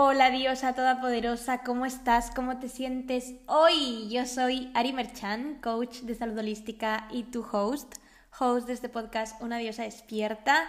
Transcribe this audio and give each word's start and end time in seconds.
Hola 0.00 0.30
diosa 0.30 0.74
todopoderosa, 0.74 1.64
¿cómo 1.64 1.84
estás? 1.84 2.30
¿Cómo 2.30 2.60
te 2.60 2.68
sientes 2.68 3.34
hoy? 3.46 4.08
Yo 4.08 4.26
soy 4.26 4.70
Ari 4.72 4.92
Merchan, 4.92 5.58
coach 5.60 6.02
de 6.02 6.14
salud 6.14 6.38
holística 6.38 7.08
y 7.10 7.24
tu 7.24 7.44
host, 7.44 7.96
host 8.38 8.68
de 8.68 8.74
este 8.74 8.88
podcast 8.88 9.42
Una 9.42 9.58
diosa 9.58 9.82
despierta. 9.82 10.68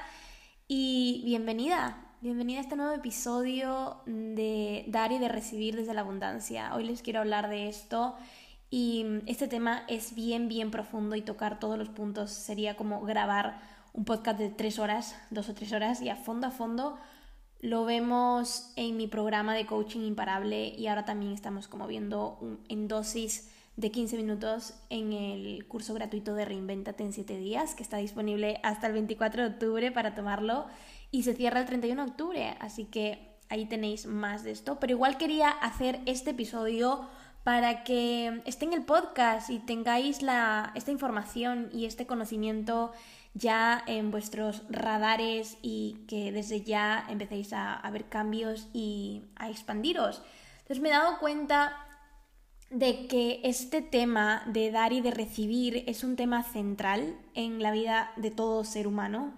Y 0.68 1.22
bienvenida, 1.26 1.96
bienvenida 2.22 2.58
a 2.58 2.62
este 2.64 2.76
nuevo 2.76 2.92
episodio 2.92 4.02
de 4.08 4.86
dar 4.88 5.12
y 5.12 5.20
de 5.20 5.28
recibir 5.28 5.76
desde 5.76 5.94
la 5.94 6.02
abundancia. 6.02 6.74
Hoy 6.74 6.86
les 6.86 7.04
quiero 7.04 7.20
hablar 7.20 7.50
de 7.50 7.70
esto 7.70 8.16
y 8.72 9.06
este 9.28 9.48
tema 9.48 9.84
es 9.88 10.16
bien, 10.16 10.48
bien 10.48 10.72
profundo 10.72 11.16
y 11.16 11.22
tocar 11.22 11.60
todos 11.60 11.78
los 11.78 11.90
puntos 11.90 12.32
sería 12.32 12.76
como 12.76 13.02
grabar 13.02 13.62
un 13.94 14.06
podcast 14.06 14.40
de 14.40 14.50
tres 14.50 14.80
horas, 14.80 15.16
dos 15.30 15.50
o 15.50 15.54
tres 15.54 15.72
horas 15.72 16.02
y 16.02 16.10
a 16.10 16.16
fondo 16.16 16.48
a 16.48 16.52
fondo 16.52 16.98
lo 17.62 17.84
vemos 17.86 18.72
en 18.76 18.96
mi 18.96 19.08
programa 19.08 19.54
de 19.54 19.66
coaching 19.66 20.02
imparable 20.02 20.70
y 20.78 20.88
ahora 20.88 21.06
también 21.06 21.34
estamos 21.34 21.68
como 21.68 21.88
viendo 21.88 22.40
en 22.70 22.88
dosis 22.88 23.50
de 23.76 23.92
15 23.92 24.18
minutos 24.18 24.74
en 24.90 25.14
el 25.14 25.66
curso 25.68 25.94
gratuito 25.94 26.36
de 26.36 26.46
Reinventate 26.46 27.04
en 27.04 27.14
7 27.14 27.38
días, 27.38 27.76
que 27.76 27.84
está 27.84 27.98
disponible 27.98 28.60
hasta 28.64 28.88
el 28.88 28.94
24 28.94 29.44
de 29.44 29.50
octubre 29.50 29.92
para 29.92 30.16
tomarlo 30.16 30.66
y 31.12 31.24
se 31.24 31.34
cierra 31.34 31.62
el 31.62 31.66
31 31.66 32.06
de 32.06 32.12
octubre, 32.12 32.58
así 32.60 32.86
que 32.86 33.38
ahí 33.50 33.66
tenéis 33.66 34.06
más 34.06 34.44
de 34.44 34.52
esto. 34.52 34.80
Pero 34.80 34.94
igual 34.94 35.18
quería 35.18 35.50
hacer 35.50 36.00
este 36.06 36.32
episodio 36.32 37.08
para 37.50 37.84
que 37.84 38.44
esté 38.46 38.66
en 38.66 38.74
el 38.74 38.86
podcast 38.86 39.50
y 39.50 39.58
tengáis 39.58 40.22
la, 40.22 40.72
esta 40.76 40.92
información 40.92 41.72
y 41.74 41.86
este 41.86 42.06
conocimiento 42.06 42.92
ya 43.34 43.84
en 43.88 44.12
vuestros 44.12 44.62
radares 44.70 45.58
y 45.64 46.06
que 46.08 46.32
desde 46.32 46.62
ya 46.62 47.08
empecéis 47.10 47.52
a, 47.54 47.82
ver 47.92 48.08
cambios 48.08 48.68
y 48.72 49.24
a 49.36 49.50
expandiros. 49.50 50.22
Entonces 50.60 50.80
me 50.80 50.90
he 50.90 50.92
dado 50.92 51.18
cuenta 51.18 51.88
de 52.70 53.08
que 53.08 53.42
este 53.44 53.82
tema 53.82 54.44
de 54.46 54.70
dar 54.70 54.94
y 54.94 55.02
de 55.02 55.10
recibir 55.10 55.84
es 55.88 56.04
un 56.04 56.16
tema 56.16 56.44
central 56.44 57.18
en 57.34 57.64
la 57.64 57.72
vida 57.72 58.12
de 58.16 58.30
todo 58.30 58.64
ser 58.64 58.86
humano 58.86 59.34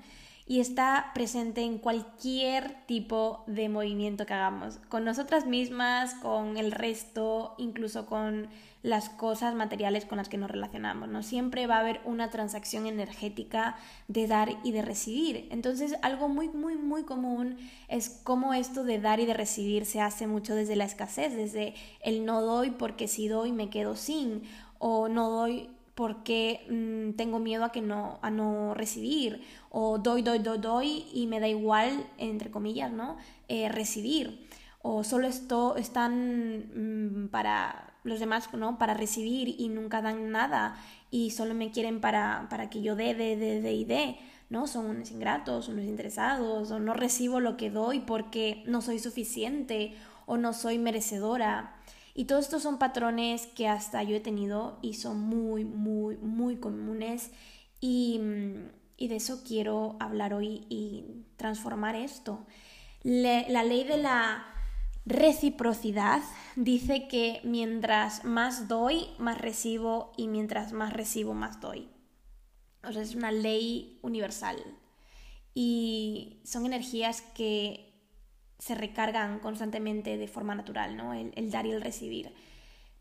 y 0.52 0.60
está 0.60 1.12
presente 1.14 1.62
en 1.62 1.78
cualquier 1.78 2.86
tipo 2.86 3.46
de 3.48 3.70
movimiento 3.70 4.26
que 4.26 4.34
hagamos, 4.34 4.80
con 4.90 5.06
nosotras 5.06 5.46
mismas, 5.46 6.14
con 6.16 6.58
el 6.58 6.74
resto, 6.74 7.56
incluso 7.58 8.06
con 8.06 8.50
las 8.84 9.08
cosas 9.08 9.56
materiales 9.56 10.04
con 10.04 10.18
las 10.18 10.28
que 10.28 10.38
nos 10.38 10.52
relacionamos, 10.52 11.08
¿no? 11.08 11.24
Siempre 11.24 11.68
va 11.68 11.78
a 11.78 11.80
haber 11.80 12.02
una 12.04 12.32
transacción 12.32 12.86
energética 12.86 13.78
de 14.10 14.28
dar 14.28 14.58
y 14.66 14.74
de 14.74 14.82
recibir. 14.82 15.48
Entonces, 15.52 15.96
algo 16.02 16.28
muy, 16.28 16.50
muy, 16.50 16.76
muy 16.76 17.04
común 17.04 17.56
es 17.88 18.10
cómo 18.10 18.54
esto 18.54 18.84
de 18.84 19.00
dar 19.00 19.22
y 19.22 19.26
de 19.26 19.34
recibir 19.34 19.86
se 19.86 20.02
hace 20.02 20.28
mucho 20.28 20.54
desde 20.54 20.76
la 20.76 20.84
escasez, 20.84 21.34
desde 21.34 21.76
el 22.02 22.26
no 22.26 22.42
doy 22.42 22.72
porque 22.72 23.08
si 23.08 23.30
doy 23.30 23.54
me 23.54 23.70
quedo 23.70 23.96
sin, 23.96 24.42
o 24.80 25.08
no 25.08 25.30
doy 25.30 25.70
porque 26.02 26.66
mm, 26.68 27.16
tengo 27.16 27.38
miedo 27.38 27.64
a 27.64 27.72
que 27.72 27.82
no 27.82 28.18
a 28.24 28.32
no 28.32 28.74
recibir 28.74 29.44
o 29.70 30.00
doy 30.00 30.24
doy 30.24 30.40
doy 30.40 30.58
doy 30.58 31.06
y 31.14 31.28
me 31.28 31.40
da 31.40 31.48
igual 31.48 32.08
entre 32.18 32.50
comillas 32.50 32.92
no 32.92 33.18
eh, 33.50 33.70
recibir 33.70 34.48
o 34.82 35.04
solo 35.04 35.28
esto 35.28 35.76
están 35.76 36.72
mm, 36.74 37.28
para 37.28 37.94
los 38.04 38.20
demás 38.20 38.52
no 38.54 38.80
para 38.80 38.96
recibir 38.96 39.54
y 39.60 39.70
nunca 39.70 40.02
dan 40.02 40.32
nada 40.32 40.76
y 41.12 41.32
solo 41.32 41.54
me 41.54 41.70
quieren 41.70 42.00
para, 42.02 42.48
para 42.50 42.72
que 42.72 42.82
yo 42.82 42.96
dé, 42.96 43.14
dé, 43.14 43.36
dé, 43.36 43.62
dé 43.62 43.74
y 43.74 43.86
dé, 43.86 44.18
¿no? 44.50 44.66
Son 44.66 44.86
unos 44.86 45.12
ingratos, 45.12 45.68
unos 45.68 45.84
interesados, 45.86 46.72
o 46.72 46.80
no 46.80 46.94
recibo 46.94 47.42
lo 47.42 47.58
que 47.58 47.70
doy 47.70 48.00
porque 48.00 48.64
no 48.66 48.82
soy 48.82 48.98
suficiente 48.98 49.94
o 50.26 50.38
no 50.38 50.54
soy 50.54 50.80
merecedora. 50.80 51.76
Y 52.14 52.26
todos 52.26 52.46
estos 52.46 52.64
son 52.64 52.78
patrones 52.78 53.48
que 53.48 53.68
hasta 53.68 54.04
yo 54.04 54.16
he 54.16 54.20
tenido 54.20 54.80
y 54.82 54.96
son 54.96 55.20
muy, 55.20 55.64
muy, 55.66 56.18
muy 56.18 56.58
comunes 56.58 57.32
y, 57.80 58.20
y 58.98 59.08
de 59.08 59.16
eso 59.16 59.44
quiero 59.48 59.96
hablar 60.00 60.34
hoy 60.34 60.66
y 60.70 61.26
transformar 61.38 61.96
esto. 61.96 62.46
la 63.04 63.64
ley 63.64 63.84
de 63.84 63.98
la 63.98 64.46
reciprocidad 65.06 66.22
dice 66.56 67.08
que 67.08 67.42
mientras 67.44 68.24
más 68.24 68.68
doy, 68.68 69.08
más 69.18 69.40
recibo 69.40 70.12
y 70.18 70.28
mientras 70.28 70.74
más 70.74 70.94
recibo, 70.94 71.34
más 71.34 71.60
doy. 71.60 71.90
O 72.84 72.92
sea, 72.92 73.02
es 73.02 73.16
una 73.16 73.32
ley 73.32 74.00
universal. 74.02 74.58
Y 75.54 76.42
son 76.44 76.66
energías 76.66 77.22
que 77.22 77.91
se 78.62 78.76
recargan 78.76 79.40
constantemente 79.40 80.18
de 80.18 80.28
forma 80.28 80.54
natural, 80.54 80.96
¿no? 80.96 81.16
El, 81.16 81.34
el 81.36 81.50
dar 81.50 81.66
y 81.66 81.72
el 81.72 81.82
recibir. 81.82 82.32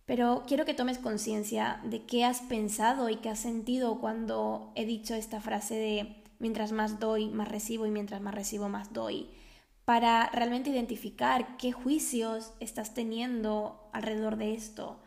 Pero 0.07 0.45
quiero 0.47 0.65
que 0.65 0.73
tomes 0.73 0.97
conciencia 0.97 1.81
de 1.85 2.07
qué 2.07 2.25
has 2.25 2.41
pensado 2.41 3.11
y 3.11 3.17
qué 3.17 3.29
has 3.29 3.41
sentido 3.41 4.01
cuando 4.01 4.73
he 4.75 4.87
dicho 4.87 5.15
esta 5.15 5.41
frase 5.41 5.75
de 5.75 6.25
mientras 6.39 6.73
más 6.73 6.99
doy, 6.99 7.29
más 7.29 7.49
recibo 7.49 7.85
y 7.85 7.91
mientras 7.91 8.23
más 8.23 8.35
recibo, 8.35 8.71
más 8.71 8.95
doy 8.95 9.29
para 9.91 10.31
realmente 10.31 10.71
identificar 10.71 11.57
qué 11.57 11.73
juicios 11.73 12.53
estás 12.61 12.95
teniendo 12.95 13.91
alrededor 13.93 14.37
de 14.37 14.55
esto. 14.55 15.01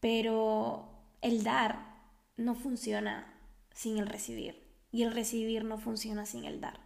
Pero 0.00 1.14
el 1.20 1.44
dar 1.44 1.94
no 2.36 2.56
funciona 2.56 3.32
sin 3.72 3.98
el 3.98 4.08
recibir 4.08 4.66
y 4.90 5.04
el 5.04 5.12
recibir 5.12 5.64
no 5.64 5.78
funciona 5.78 6.26
sin 6.26 6.44
el 6.44 6.60
dar. 6.60 6.80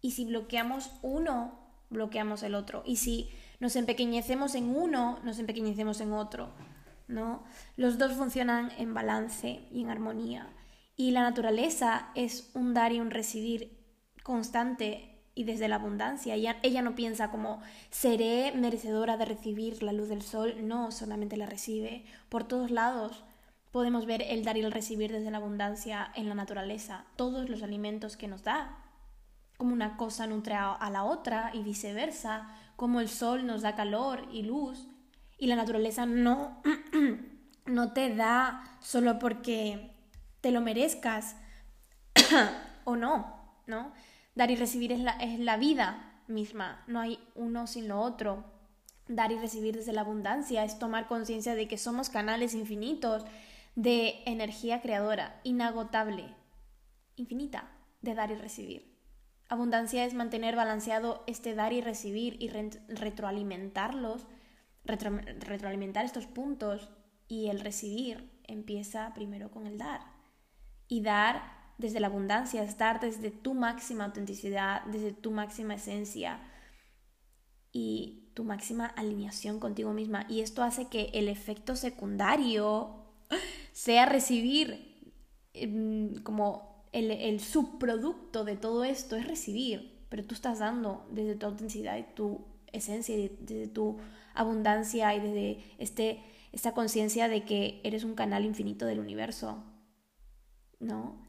Y 0.00 0.12
si 0.12 0.24
bloqueamos 0.24 0.90
uno, 1.02 1.59
bloqueamos 1.90 2.42
el 2.42 2.54
otro. 2.54 2.82
Y 2.86 2.96
si 2.96 3.30
nos 3.58 3.76
empequeñecemos 3.76 4.54
en 4.54 4.74
uno, 4.74 5.18
nos 5.22 5.38
empequeñecemos 5.38 6.00
en 6.00 6.12
otro. 6.12 6.50
¿no? 7.10 7.42
Los 7.76 7.98
dos 7.98 8.12
funcionan 8.12 8.70
en 8.78 8.94
balance 8.94 9.60
y 9.70 9.82
en 9.82 9.90
armonía. 9.90 10.48
Y 10.96 11.10
la 11.10 11.22
naturaleza 11.22 12.08
es 12.14 12.50
un 12.54 12.74
dar 12.74 12.92
y 12.92 13.00
un 13.00 13.10
recibir 13.10 13.78
constante 14.22 15.10
y 15.34 15.44
desde 15.44 15.68
la 15.68 15.76
abundancia. 15.76 16.34
Ella, 16.34 16.56
ella 16.62 16.82
no 16.82 16.94
piensa 16.94 17.30
como 17.30 17.60
seré 17.90 18.52
merecedora 18.52 19.16
de 19.16 19.24
recibir 19.24 19.82
la 19.82 19.92
luz 19.92 20.08
del 20.08 20.22
sol, 20.22 20.54
no, 20.62 20.90
solamente 20.90 21.36
la 21.36 21.46
recibe. 21.46 22.04
Por 22.28 22.44
todos 22.44 22.70
lados 22.70 23.24
podemos 23.70 24.06
ver 24.06 24.22
el 24.22 24.44
dar 24.44 24.56
y 24.56 24.62
el 24.62 24.72
recibir 24.72 25.12
desde 25.12 25.30
la 25.30 25.38
abundancia 25.38 26.12
en 26.16 26.28
la 26.28 26.34
naturaleza, 26.34 27.06
todos 27.16 27.48
los 27.48 27.62
alimentos 27.62 28.16
que 28.16 28.28
nos 28.28 28.42
da, 28.42 28.76
como 29.60 29.74
una 29.74 29.98
cosa 29.98 30.26
nutre 30.26 30.54
a 30.54 30.88
la 30.90 31.04
otra 31.04 31.50
y 31.52 31.62
viceversa, 31.62 32.48
como 32.76 33.00
el 33.00 33.10
sol 33.10 33.44
nos 33.44 33.60
da 33.60 33.76
calor 33.76 34.26
y 34.32 34.40
luz 34.40 34.88
y 35.36 35.48
la 35.48 35.54
naturaleza 35.54 36.06
no, 36.06 36.62
no 37.66 37.92
te 37.92 38.14
da 38.16 38.78
solo 38.80 39.18
porque 39.18 39.90
te 40.40 40.50
lo 40.50 40.62
merezcas 40.62 41.36
o 42.84 42.96
no, 42.96 43.60
¿no? 43.66 43.92
Dar 44.34 44.50
y 44.50 44.56
recibir 44.56 44.92
es 44.92 45.00
la, 45.00 45.12
es 45.12 45.38
la 45.38 45.58
vida 45.58 46.22
misma, 46.26 46.82
no 46.86 46.98
hay 46.98 47.18
uno 47.34 47.66
sin 47.66 47.86
lo 47.86 48.00
otro. 48.00 48.44
Dar 49.08 49.30
y 49.30 49.38
recibir 49.38 49.76
desde 49.76 49.92
la 49.92 50.00
abundancia 50.00 50.64
es 50.64 50.78
tomar 50.78 51.06
conciencia 51.06 51.54
de 51.54 51.68
que 51.68 51.76
somos 51.76 52.08
canales 52.08 52.54
infinitos 52.54 53.26
de 53.74 54.22
energía 54.24 54.80
creadora, 54.80 55.38
inagotable, 55.44 56.34
infinita, 57.16 57.70
de 58.00 58.14
dar 58.14 58.30
y 58.30 58.36
recibir. 58.36 58.89
Abundancia 59.50 60.04
es 60.04 60.14
mantener 60.14 60.54
balanceado 60.54 61.24
este 61.26 61.56
dar 61.56 61.72
y 61.72 61.80
recibir 61.80 62.40
y 62.40 62.50
retroalimentarlos, 62.86 64.24
retroalimentar 64.84 66.04
estos 66.04 66.28
puntos 66.28 66.88
y 67.26 67.48
el 67.48 67.58
recibir 67.58 68.30
empieza 68.44 69.12
primero 69.12 69.50
con 69.50 69.66
el 69.66 69.76
dar. 69.76 70.02
Y 70.86 71.02
dar 71.02 71.42
desde 71.78 71.98
la 71.98 72.06
abundancia, 72.06 72.62
estar 72.62 73.00
desde 73.00 73.32
tu 73.32 73.54
máxima 73.54 74.04
autenticidad, 74.04 74.84
desde 74.84 75.10
tu 75.10 75.32
máxima 75.32 75.74
esencia 75.74 76.38
y 77.72 78.30
tu 78.34 78.44
máxima 78.44 78.86
alineación 78.86 79.58
contigo 79.58 79.92
misma. 79.92 80.26
Y 80.28 80.42
esto 80.42 80.62
hace 80.62 80.86
que 80.86 81.10
el 81.12 81.28
efecto 81.28 81.74
secundario 81.74 83.04
sea 83.72 84.06
recibir 84.06 85.12
em, 85.54 86.22
como 86.22 86.69
el, 86.92 87.40
subproducto 87.40 88.44
de 88.44 88.56
todo 88.56 88.84
esto 88.84 89.16
es 89.16 89.26
recibir, 89.26 90.04
pero 90.08 90.24
tú 90.24 90.34
estás 90.34 90.58
dando 90.58 91.06
desde 91.10 91.36
tu 91.36 91.46
autenticidad 91.46 91.96
y 91.96 92.02
tu 92.14 92.44
esencia, 92.72 93.16
y 93.16 93.36
desde 93.40 93.68
tu 93.68 93.98
abundancia 94.34 95.14
y 95.14 95.20
desde 95.20 95.64
este, 95.78 96.22
esta 96.52 96.72
conciencia 96.72 97.28
de 97.28 97.44
que 97.44 97.80
eres 97.84 98.04
un 98.04 98.14
canal 98.14 98.44
infinito 98.44 98.86
del 98.86 99.00
universo, 99.00 99.62
¿no? 100.78 101.28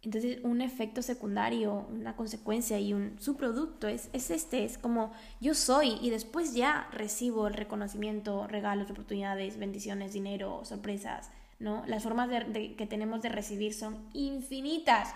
Entonces, 0.00 0.38
un 0.44 0.60
efecto 0.60 1.02
secundario, 1.02 1.86
una 1.90 2.14
consecuencia 2.14 2.78
y 2.78 2.92
un 2.92 3.18
subproducto 3.18 3.88
es, 3.88 4.10
es 4.12 4.30
este, 4.30 4.64
es 4.64 4.78
como 4.78 5.12
yo 5.40 5.54
soy 5.54 5.98
y 6.00 6.10
después 6.10 6.54
ya 6.54 6.88
recibo 6.92 7.48
el 7.48 7.54
reconocimiento, 7.54 8.46
regalos, 8.46 8.90
oportunidades, 8.90 9.58
bendiciones, 9.58 10.12
dinero, 10.12 10.64
sorpresas, 10.64 11.30
¿no? 11.58 11.84
Las 11.86 12.02
formas 12.02 12.28
que 12.28 12.86
tenemos 12.88 13.22
de 13.22 13.28
recibir 13.28 13.74
son 13.74 14.08
infinitas, 14.12 15.14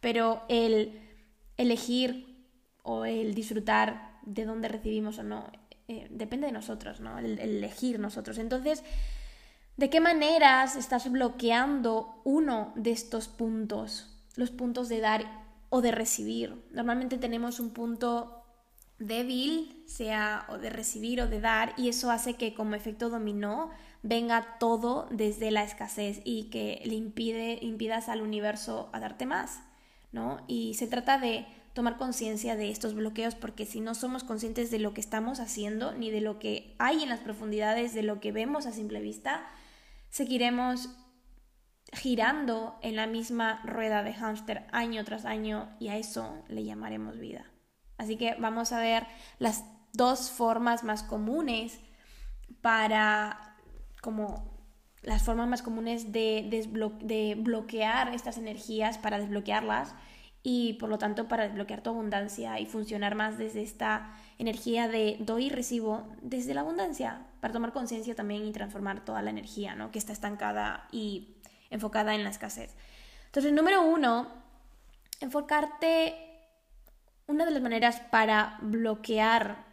pero 0.00 0.42
el 0.48 1.00
elegir 1.56 2.48
o 2.82 3.04
el 3.04 3.34
disfrutar 3.34 4.18
de 4.22 4.44
dónde 4.44 4.68
recibimos 4.68 5.18
o 5.18 5.22
no 5.22 5.50
eh, 5.86 6.06
depende 6.10 6.46
de 6.46 6.52
nosotros, 6.52 7.00
¿no? 7.00 7.18
El, 7.18 7.38
elegir 7.38 7.98
nosotros. 7.98 8.38
Entonces, 8.38 8.82
¿de 9.76 9.90
qué 9.90 10.00
maneras 10.00 10.76
estás 10.76 11.10
bloqueando 11.10 12.22
uno 12.24 12.72
de 12.74 12.92
estos 12.92 13.28
puntos? 13.28 14.10
Los 14.34 14.50
puntos 14.50 14.88
de 14.88 15.00
dar 15.00 15.44
o 15.68 15.82
de 15.82 15.92
recibir. 15.92 16.64
Normalmente 16.70 17.18
tenemos 17.18 17.60
un 17.60 17.70
punto 17.70 18.44
débil, 18.98 19.84
sea 19.86 20.46
o 20.48 20.56
de 20.56 20.70
recibir 20.70 21.20
o 21.20 21.26
de 21.26 21.40
dar, 21.40 21.74
y 21.76 21.88
eso 21.88 22.10
hace 22.10 22.34
que 22.34 22.54
como 22.54 22.76
efecto 22.76 23.10
dominó 23.10 23.70
venga 24.04 24.58
todo 24.60 25.08
desde 25.10 25.50
la 25.50 25.64
escasez 25.64 26.20
y 26.24 26.50
que 26.50 26.82
le 26.84 26.94
impide, 26.94 27.58
impidas 27.62 28.10
al 28.10 28.20
universo 28.20 28.90
a 28.92 29.00
darte 29.00 29.24
más, 29.24 29.62
¿no? 30.12 30.44
Y 30.46 30.74
se 30.74 30.86
trata 30.86 31.16
de 31.18 31.46
tomar 31.72 31.96
conciencia 31.96 32.54
de 32.54 32.70
estos 32.70 32.94
bloqueos 32.94 33.34
porque 33.34 33.64
si 33.64 33.80
no 33.80 33.94
somos 33.94 34.22
conscientes 34.22 34.70
de 34.70 34.78
lo 34.78 34.92
que 34.92 35.00
estamos 35.00 35.40
haciendo 35.40 35.92
ni 35.92 36.10
de 36.10 36.20
lo 36.20 36.38
que 36.38 36.76
hay 36.78 37.02
en 37.02 37.08
las 37.08 37.20
profundidades 37.20 37.94
de 37.94 38.02
lo 38.02 38.20
que 38.20 38.30
vemos 38.30 38.66
a 38.66 38.72
simple 38.72 39.00
vista, 39.00 39.46
seguiremos 40.10 40.90
girando 41.94 42.78
en 42.82 42.96
la 42.96 43.06
misma 43.06 43.62
rueda 43.64 44.02
de 44.02 44.12
hámster 44.12 44.66
año 44.70 45.02
tras 45.04 45.24
año 45.24 45.74
y 45.80 45.88
a 45.88 45.96
eso 45.96 46.44
le 46.48 46.62
llamaremos 46.62 47.18
vida. 47.18 47.50
Así 47.96 48.16
que 48.16 48.36
vamos 48.38 48.70
a 48.72 48.80
ver 48.80 49.06
las 49.38 49.64
dos 49.94 50.30
formas 50.30 50.84
más 50.84 51.02
comunes 51.02 51.80
para 52.60 53.53
como 54.04 54.44
las 55.00 55.22
formas 55.22 55.48
más 55.48 55.62
comunes 55.62 56.12
de, 56.12 56.68
de 57.00 57.34
bloquear 57.36 58.14
estas 58.14 58.36
energías 58.36 58.98
para 58.98 59.18
desbloquearlas 59.18 59.94
y 60.42 60.74
por 60.74 60.90
lo 60.90 60.98
tanto 60.98 61.26
para 61.26 61.44
desbloquear 61.44 61.80
tu 61.80 61.88
abundancia 61.88 62.60
y 62.60 62.66
funcionar 62.66 63.14
más 63.14 63.38
desde 63.38 63.62
esta 63.62 64.12
energía 64.38 64.88
de 64.88 65.16
doy 65.20 65.46
y 65.46 65.48
recibo 65.48 66.06
desde 66.20 66.52
la 66.52 66.60
abundancia, 66.60 67.26
para 67.40 67.54
tomar 67.54 67.72
conciencia 67.72 68.14
también 68.14 68.44
y 68.44 68.52
transformar 68.52 69.06
toda 69.06 69.22
la 69.22 69.30
energía 69.30 69.74
¿no? 69.74 69.90
que 69.90 69.98
está 69.98 70.12
estancada 70.12 70.86
y 70.92 71.38
enfocada 71.70 72.14
en 72.14 72.24
la 72.24 72.30
escasez. 72.30 72.76
Entonces, 73.24 73.54
número 73.54 73.82
uno, 73.82 74.28
enfocarte, 75.20 76.14
una 77.26 77.46
de 77.46 77.50
las 77.50 77.62
maneras 77.62 78.00
para 78.10 78.58
bloquear 78.60 79.64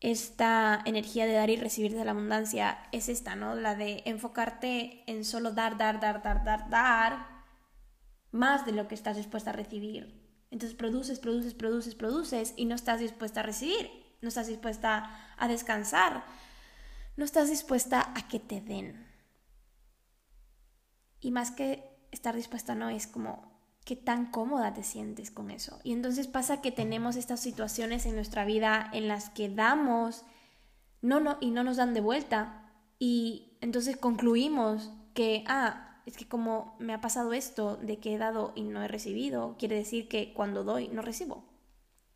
esta 0.00 0.82
energía 0.84 1.26
de 1.26 1.32
dar 1.32 1.50
y 1.50 1.56
recibir 1.56 1.94
de 1.94 2.04
la 2.04 2.10
abundancia 2.10 2.78
es 2.92 3.08
esta, 3.08 3.34
¿no? 3.34 3.54
La 3.54 3.74
de 3.74 4.02
enfocarte 4.04 5.04
en 5.10 5.24
solo 5.24 5.52
dar, 5.52 5.78
dar, 5.78 6.00
dar, 6.00 6.22
dar, 6.22 6.44
dar, 6.44 6.68
dar 6.68 7.36
más 8.30 8.66
de 8.66 8.72
lo 8.72 8.88
que 8.88 8.94
estás 8.94 9.16
dispuesta 9.16 9.50
a 9.50 9.54
recibir. 9.54 10.26
Entonces 10.50 10.76
produces, 10.76 11.18
produces, 11.18 11.54
produces, 11.54 11.94
produces 11.94 12.54
y 12.56 12.66
no 12.66 12.74
estás 12.74 13.00
dispuesta 13.00 13.40
a 13.40 13.42
recibir, 13.42 13.90
no 14.20 14.28
estás 14.28 14.46
dispuesta 14.46 15.34
a 15.36 15.48
descansar, 15.48 16.24
no 17.16 17.24
estás 17.24 17.48
dispuesta 17.48 18.12
a 18.14 18.28
que 18.28 18.38
te 18.38 18.60
den. 18.60 19.06
Y 21.20 21.30
más 21.30 21.50
que 21.50 21.82
estar 22.12 22.36
dispuesta 22.36 22.74
no 22.74 22.90
es 22.90 23.06
como 23.06 23.55
qué 23.86 23.94
tan 23.94 24.26
cómoda 24.26 24.74
te 24.74 24.82
sientes 24.82 25.30
con 25.30 25.50
eso. 25.50 25.78
Y 25.84 25.92
entonces 25.92 26.26
pasa 26.26 26.60
que 26.60 26.72
tenemos 26.72 27.14
estas 27.14 27.38
situaciones 27.38 28.04
en 28.04 28.16
nuestra 28.16 28.44
vida 28.44 28.90
en 28.92 29.06
las 29.06 29.30
que 29.30 29.48
damos 29.48 30.24
no, 31.02 31.20
no, 31.20 31.38
y 31.40 31.52
no 31.52 31.62
nos 31.62 31.76
dan 31.76 31.94
de 31.94 32.00
vuelta. 32.00 32.68
Y 32.98 33.56
entonces 33.60 33.96
concluimos 33.96 34.90
que, 35.14 35.44
ah, 35.46 36.02
es 36.04 36.16
que 36.16 36.26
como 36.26 36.76
me 36.80 36.94
ha 36.94 37.00
pasado 37.00 37.32
esto 37.32 37.76
de 37.76 38.00
que 38.00 38.12
he 38.12 38.18
dado 38.18 38.52
y 38.56 38.62
no 38.62 38.82
he 38.82 38.88
recibido, 38.88 39.54
quiere 39.56 39.76
decir 39.76 40.08
que 40.08 40.34
cuando 40.34 40.64
doy 40.64 40.88
no 40.88 41.00
recibo. 41.00 41.44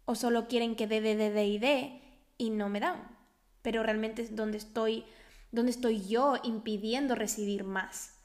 O 0.07 0.17
solo 0.17 0.49
quieren 0.49 0.75
que 0.75 0.89
dé, 0.89 1.01
dé, 1.01 1.15
dé, 1.15 1.31
dé 1.31 1.47
y 1.47 1.59
dé 1.61 2.03
y 2.37 2.51
no 2.51 2.69
me 2.69 2.81
dan. 2.81 3.17
Pero 3.63 3.85
realmente 3.85 4.23
es 4.23 4.35
donde 4.35 4.59
estoy, 4.59 5.05
donde 5.53 5.71
estoy 5.71 6.05
yo 6.05 6.35
impidiendo 6.43 7.15
recibir 7.15 7.63
más. 7.63 8.20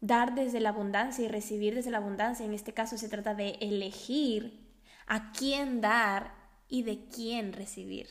Dar 0.00 0.34
desde 0.34 0.60
la 0.60 0.70
abundancia 0.70 1.24
y 1.24 1.28
recibir 1.28 1.74
desde 1.74 1.90
la 1.90 1.98
abundancia, 1.98 2.44
en 2.44 2.54
este 2.54 2.74
caso 2.74 2.98
se 2.98 3.08
trata 3.08 3.34
de 3.34 3.58
elegir 3.60 4.66
a 5.06 5.32
quién 5.32 5.80
dar 5.80 6.34
y 6.68 6.82
de 6.82 7.06
quién 7.08 7.52
recibir. 7.52 8.08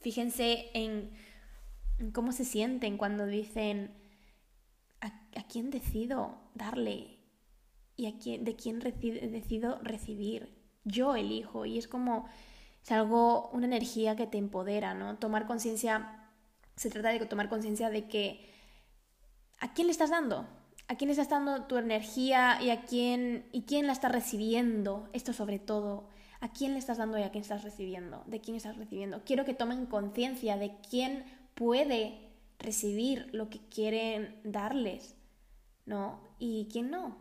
Fíjense 0.00 0.70
en 0.74 1.12
cómo 2.12 2.32
se 2.32 2.44
sienten 2.44 2.96
cuando 2.96 3.26
dicen, 3.26 4.00
a, 5.00 5.42
quién 5.48 5.70
decido 5.70 6.38
darle 6.54 7.18
y 7.96 8.06
a 8.06 8.18
quién, 8.18 8.44
de 8.44 8.56
quién 8.56 8.78
decido 8.80 9.78
recibir. 9.82 10.58
Yo 10.84 11.16
elijo 11.16 11.66
y 11.66 11.78
es 11.78 11.88
como, 11.88 12.26
es 12.82 12.90
algo, 12.92 13.50
una 13.50 13.66
energía 13.66 14.16
que 14.16 14.26
te 14.26 14.38
empodera, 14.38 14.94
¿no? 14.94 15.18
Tomar 15.18 15.46
conciencia, 15.46 16.30
se 16.76 16.90
trata 16.90 17.10
de 17.10 17.26
tomar 17.26 17.48
conciencia 17.48 17.90
de 17.90 18.08
que 18.08 18.49
a 19.60 19.72
quién 19.72 19.86
le 19.86 19.92
estás 19.92 20.10
dando, 20.10 20.46
a 20.88 20.96
quién 20.96 21.08
le 21.08 21.12
estás 21.12 21.28
dando 21.28 21.64
tu 21.64 21.76
energía 21.76 22.58
y 22.60 22.70
a 22.70 22.82
quién, 22.82 23.46
y 23.52 23.62
quién 23.62 23.86
la 23.86 23.92
está 23.92 24.08
recibiendo, 24.08 25.08
esto 25.12 25.32
sobre 25.32 25.58
todo, 25.58 26.08
a 26.40 26.52
quién 26.52 26.72
le 26.72 26.78
estás 26.78 26.98
dando 26.98 27.18
y 27.18 27.22
a 27.22 27.30
quién 27.30 27.42
estás 27.42 27.62
recibiendo, 27.62 28.24
de 28.26 28.40
quién 28.40 28.56
estás 28.56 28.76
recibiendo. 28.76 29.22
Quiero 29.24 29.44
que 29.44 29.54
tomen 29.54 29.86
conciencia 29.86 30.56
de 30.56 30.74
quién 30.88 31.24
puede 31.54 32.30
recibir 32.58 33.28
lo 33.32 33.50
que 33.50 33.60
quieren 33.70 34.40
darles, 34.42 35.14
¿no? 35.86 36.20
Y 36.38 36.68
quién 36.72 36.90
no. 36.90 37.16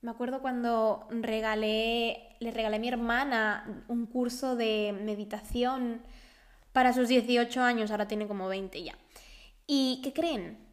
Me 0.00 0.10
acuerdo 0.10 0.40
cuando 0.40 1.06
regalé, 1.10 2.36
le 2.40 2.50
regalé 2.50 2.76
a 2.76 2.80
mi 2.80 2.88
hermana 2.88 3.84
un 3.88 4.06
curso 4.06 4.56
de 4.56 4.98
meditación 5.04 6.02
para 6.72 6.92
sus 6.92 7.08
18 7.08 7.62
años, 7.62 7.90
ahora 7.90 8.08
tiene 8.08 8.26
como 8.26 8.48
20 8.48 8.82
ya. 8.82 8.98
¿Y 9.66 10.00
qué 10.02 10.12
creen? 10.12 10.63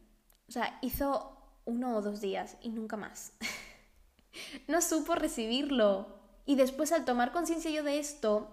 O 0.51 0.53
sea, 0.53 0.77
hizo 0.81 1.37
uno 1.63 1.95
o 1.95 2.01
dos 2.01 2.19
días 2.19 2.57
y 2.61 2.69
nunca 2.69 2.97
más. 2.97 3.31
no 4.67 4.81
supo 4.81 5.15
recibirlo. 5.15 6.19
Y 6.45 6.55
después 6.55 6.91
al 6.91 7.05
tomar 7.05 7.31
conciencia 7.31 7.71
yo 7.71 7.83
de 7.83 7.99
esto, 7.99 8.49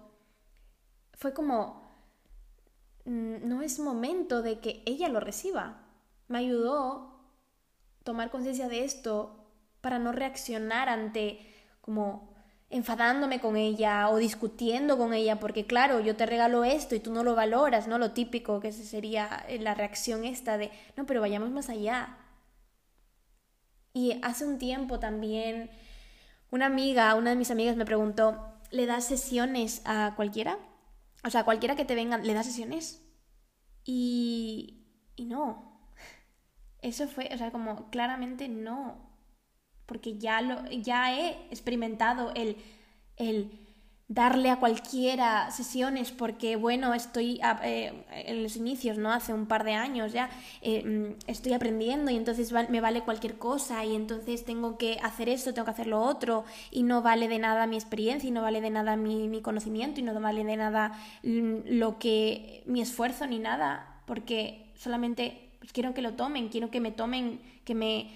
fue 1.13 1.33
como, 1.33 1.89
Mm, 3.09 3.47
no 3.49 3.63
es 3.63 3.79
momento 3.79 4.43
de 4.43 4.59
que 4.59 4.83
ella 4.85 5.09
lo 5.09 5.19
reciba. 5.19 5.81
Me 6.27 6.37
ayudó 6.39 7.19
tomar 8.03 8.29
conciencia 8.29 8.67
de 8.69 8.83
esto 8.85 9.47
para 9.81 9.97
no 9.97 10.11
reaccionar 10.11 10.89
ante 10.89 11.39
como 11.81 12.28
enfadándome 12.69 13.39
con 13.39 13.57
ella 13.57 14.09
o 14.09 14.17
discutiendo 14.17 14.97
con 14.97 15.13
ella, 15.13 15.39
porque 15.39 15.65
claro, 15.65 15.99
yo 15.99 16.15
te 16.15 16.25
regalo 16.25 16.63
esto 16.63 16.95
y 16.95 16.99
tú 16.99 17.11
no 17.11 17.23
lo 17.23 17.35
valoras, 17.35 17.87
¿no? 17.87 17.97
Lo 17.97 18.11
típico 18.11 18.59
que 18.59 18.71
sería 18.71 19.45
eh, 19.47 19.59
la 19.59 19.73
reacción 19.73 20.23
esta 20.25 20.57
de, 20.57 20.71
no, 20.95 21.05
pero 21.05 21.21
vayamos 21.21 21.49
más 21.51 21.69
allá. 21.69 22.17
Y 23.93 24.19
hace 24.23 24.45
un 24.45 24.59
tiempo 24.59 24.99
también 24.99 25.71
una 26.51 26.65
amiga, 26.67 27.15
una 27.15 27.31
de 27.31 27.35
mis 27.35 27.51
amigas 27.51 27.75
me 27.75 27.85
preguntó, 27.85 28.53
¿le 28.71 28.85
das 28.85 29.05
sesiones 29.05 29.81
a 29.85 30.13
cualquiera? 30.15 30.57
O 31.23 31.29
sea, 31.29 31.43
cualquiera 31.43 31.75
que 31.75 31.85
te 31.85 31.95
venga, 31.95 32.17
¿le 32.17 32.33
das 32.33 32.45
sesiones? 32.47 33.03
Y, 33.83 34.87
y 35.15 35.25
no. 35.25 35.89
Eso 36.81 37.07
fue, 37.07 37.29
o 37.33 37.37
sea, 37.37 37.51
como 37.51 37.89
claramente 37.89 38.47
no. 38.47 39.08
Porque 39.89 40.17
ya, 40.17 40.39
lo, 40.41 40.55
ya 40.69 41.19
he 41.19 41.31
experimentado 41.51 42.31
el, 42.35 42.55
el 43.17 43.51
darle 44.07 44.49
a 44.49 44.59
cualquiera 44.59 45.51
sesiones 45.51 46.11
porque, 46.11 46.55
bueno, 46.55 46.93
estoy 46.93 47.39
eh, 47.63 47.93
en 48.11 48.43
los 48.43 48.55
inicios, 48.55 48.97
¿no? 48.97 49.11
Hace 49.11 49.33
un 49.33 49.45
par 49.45 49.63
de 49.63 49.73
años 49.73 50.13
ya 50.13 50.29
eh, 50.61 50.83
mm, 50.83 51.29
estoy 51.29 51.53
aprendiendo 51.53 52.09
y 52.11 52.15
entonces 52.15 52.51
me 52.69 52.81
vale 52.81 53.01
cualquier 53.01 53.37
cosa 53.37 53.83
y 53.85 53.95
entonces 53.95 54.45
tengo 54.45 54.77
que 54.77 54.99
hacer 55.03 55.29
esto, 55.29 55.53
tengo 55.53 55.65
que 55.65 55.71
hacer 55.71 55.87
lo 55.87 56.01
otro 56.01 56.45
y 56.71 56.83
no 56.83 57.01
vale 57.01 57.27
de 57.27 57.39
nada 57.39 57.67
mi 57.67 57.75
experiencia 57.75 58.27
y 58.27 58.31
no 58.31 58.41
vale 58.41 58.61
de 58.61 58.69
nada 58.69 58.95
mi, 58.95 59.27
mi 59.27 59.41
conocimiento 59.41 59.99
y 59.99 60.03
no 60.03 60.19
vale 60.19 60.43
de 60.43 60.57
nada 60.57 60.93
mm, 61.23 61.57
lo 61.65 61.99
que 61.99 62.63
mi 62.65 62.81
esfuerzo 62.81 63.27
ni 63.27 63.39
nada 63.39 64.01
porque 64.07 64.71
solamente 64.75 65.51
pues, 65.59 65.71
quiero 65.71 65.93
que 65.93 66.01
lo 66.01 66.13
tomen, 66.13 66.49
quiero 66.49 66.71
que 66.71 66.79
me 66.79 66.91
tomen, 66.91 67.39
que 67.63 67.75
me, 67.75 68.09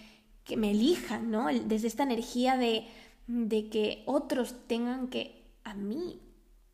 que 0.44 0.58
me 0.58 0.72
elijan, 0.72 1.32
¿no? 1.32 1.48
Desde 1.48 1.88
esta 1.88 2.04
energía 2.04 2.58
de, 2.58 2.88
de 3.28 3.70
que 3.70 4.04
otros 4.06 4.68
tengan 4.68 5.08
que 5.08 5.44
a 5.64 5.74
mí 5.74 6.22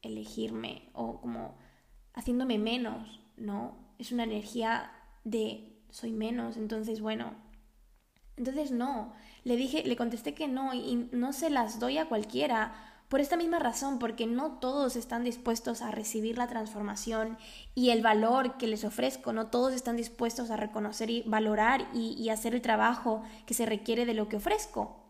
elegirme 0.02 0.90
o 0.94 1.22
como 1.22 1.56
haciéndome 2.14 2.58
menos, 2.58 3.22
¿no? 3.38 3.78
Es 3.98 4.12
una 4.12 4.24
energía 4.24 4.92
de 5.24 5.78
soy 5.90 6.12
menos, 6.12 6.58
entonces 6.58 7.02
bueno, 7.02 7.34
entonces 8.38 8.72
no, 8.72 9.14
le 9.44 9.56
dije, 9.56 9.84
le 9.84 9.96
contesté 9.96 10.34
que 10.34 10.48
no 10.48 10.74
y 10.74 11.10
no 11.12 11.34
se 11.34 11.50
las 11.50 11.80
doy 11.80 11.98
a 11.98 12.08
cualquiera 12.08 12.74
por 13.10 13.22
esta 13.22 13.38
misma 13.38 13.58
razón, 13.58 13.98
porque 13.98 14.28
no 14.28 14.60
todos 14.60 14.96
están 14.96 15.24
dispuestos 15.24 15.82
a 15.82 15.89
recibir 15.89 16.38
la 16.38 16.48
transformación 16.48 17.39
y 17.74 17.89
el 17.89 18.04
valor 18.04 18.58
que 18.58 18.68
les 18.68 18.84
ofrezco, 18.84 19.34
no 19.34 19.48
todos 19.48 19.74
están 19.74 19.98
dispuestos 19.98 20.51
a 20.51 20.58
reconocer 20.58 21.10
y 21.10 21.24
valorar 21.24 21.88
y, 21.92 22.30
hacer 22.30 22.54
el 22.54 22.62
trabajo 22.62 23.24
que 23.48 23.56
se 23.56 23.66
requiere 23.66 24.06
de 24.06 24.13
lo 24.13 24.30
que 24.30 24.38
ofrezco. 24.38 25.04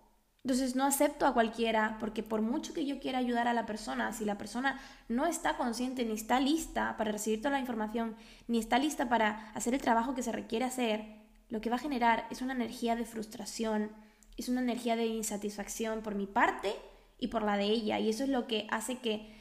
Entonces 0.46 0.78
no 0.78 0.86
acepto 0.86 1.28
a 1.28 1.34
cualquiera 1.34 1.98
porque 2.00 2.24
por 2.24 2.42
mucho 2.42 2.74
que 2.74 2.86
yo 2.86 3.02
quiera 3.02 3.20
ayudar 3.20 3.50
a 3.50 3.54
la 3.54 3.66
persona, 3.66 4.14
si 4.14 4.24
la 4.24 4.38
persona 4.38 4.80
no 5.10 5.26
está 5.26 5.58
consciente 5.58 6.06
ni 6.06 6.14
está 6.14 6.40
lista 6.40 6.96
para 6.96 7.12
recibir 7.12 7.42
toda 7.42 7.52
la 7.52 7.60
información, 7.60 8.16
ni 8.48 8.60
está 8.60 8.80
lista 8.80 9.10
para 9.10 9.52
hacer 9.52 9.74
el 9.74 9.82
trabajo 9.82 10.16
que 10.16 10.24
se 10.24 10.32
requiere 10.32 10.64
hacer, 10.64 11.18
lo 11.50 11.60
que 11.60 11.70
va 11.70 11.76
a 11.76 11.80
generar 11.80 12.26
es 12.32 12.42
una 12.42 12.54
energía 12.54 12.96
de 12.96 13.04
frustración, 13.04 13.92
es 14.38 14.48
una 14.48 14.62
energía 14.62 14.96
de 14.96 15.08
insatisfacción 15.08 16.02
por 16.02 16.16
mi 16.16 16.28
parte 16.28 16.74
y 17.20 17.28
por 17.28 17.44
la 17.44 17.58
de 17.58 17.66
ella. 17.66 18.00
Y 18.00 18.10
eso 18.10 18.24
es 18.24 18.30
lo 18.30 18.48
que 18.48 18.68
hace 18.72 18.98
que 18.98 19.36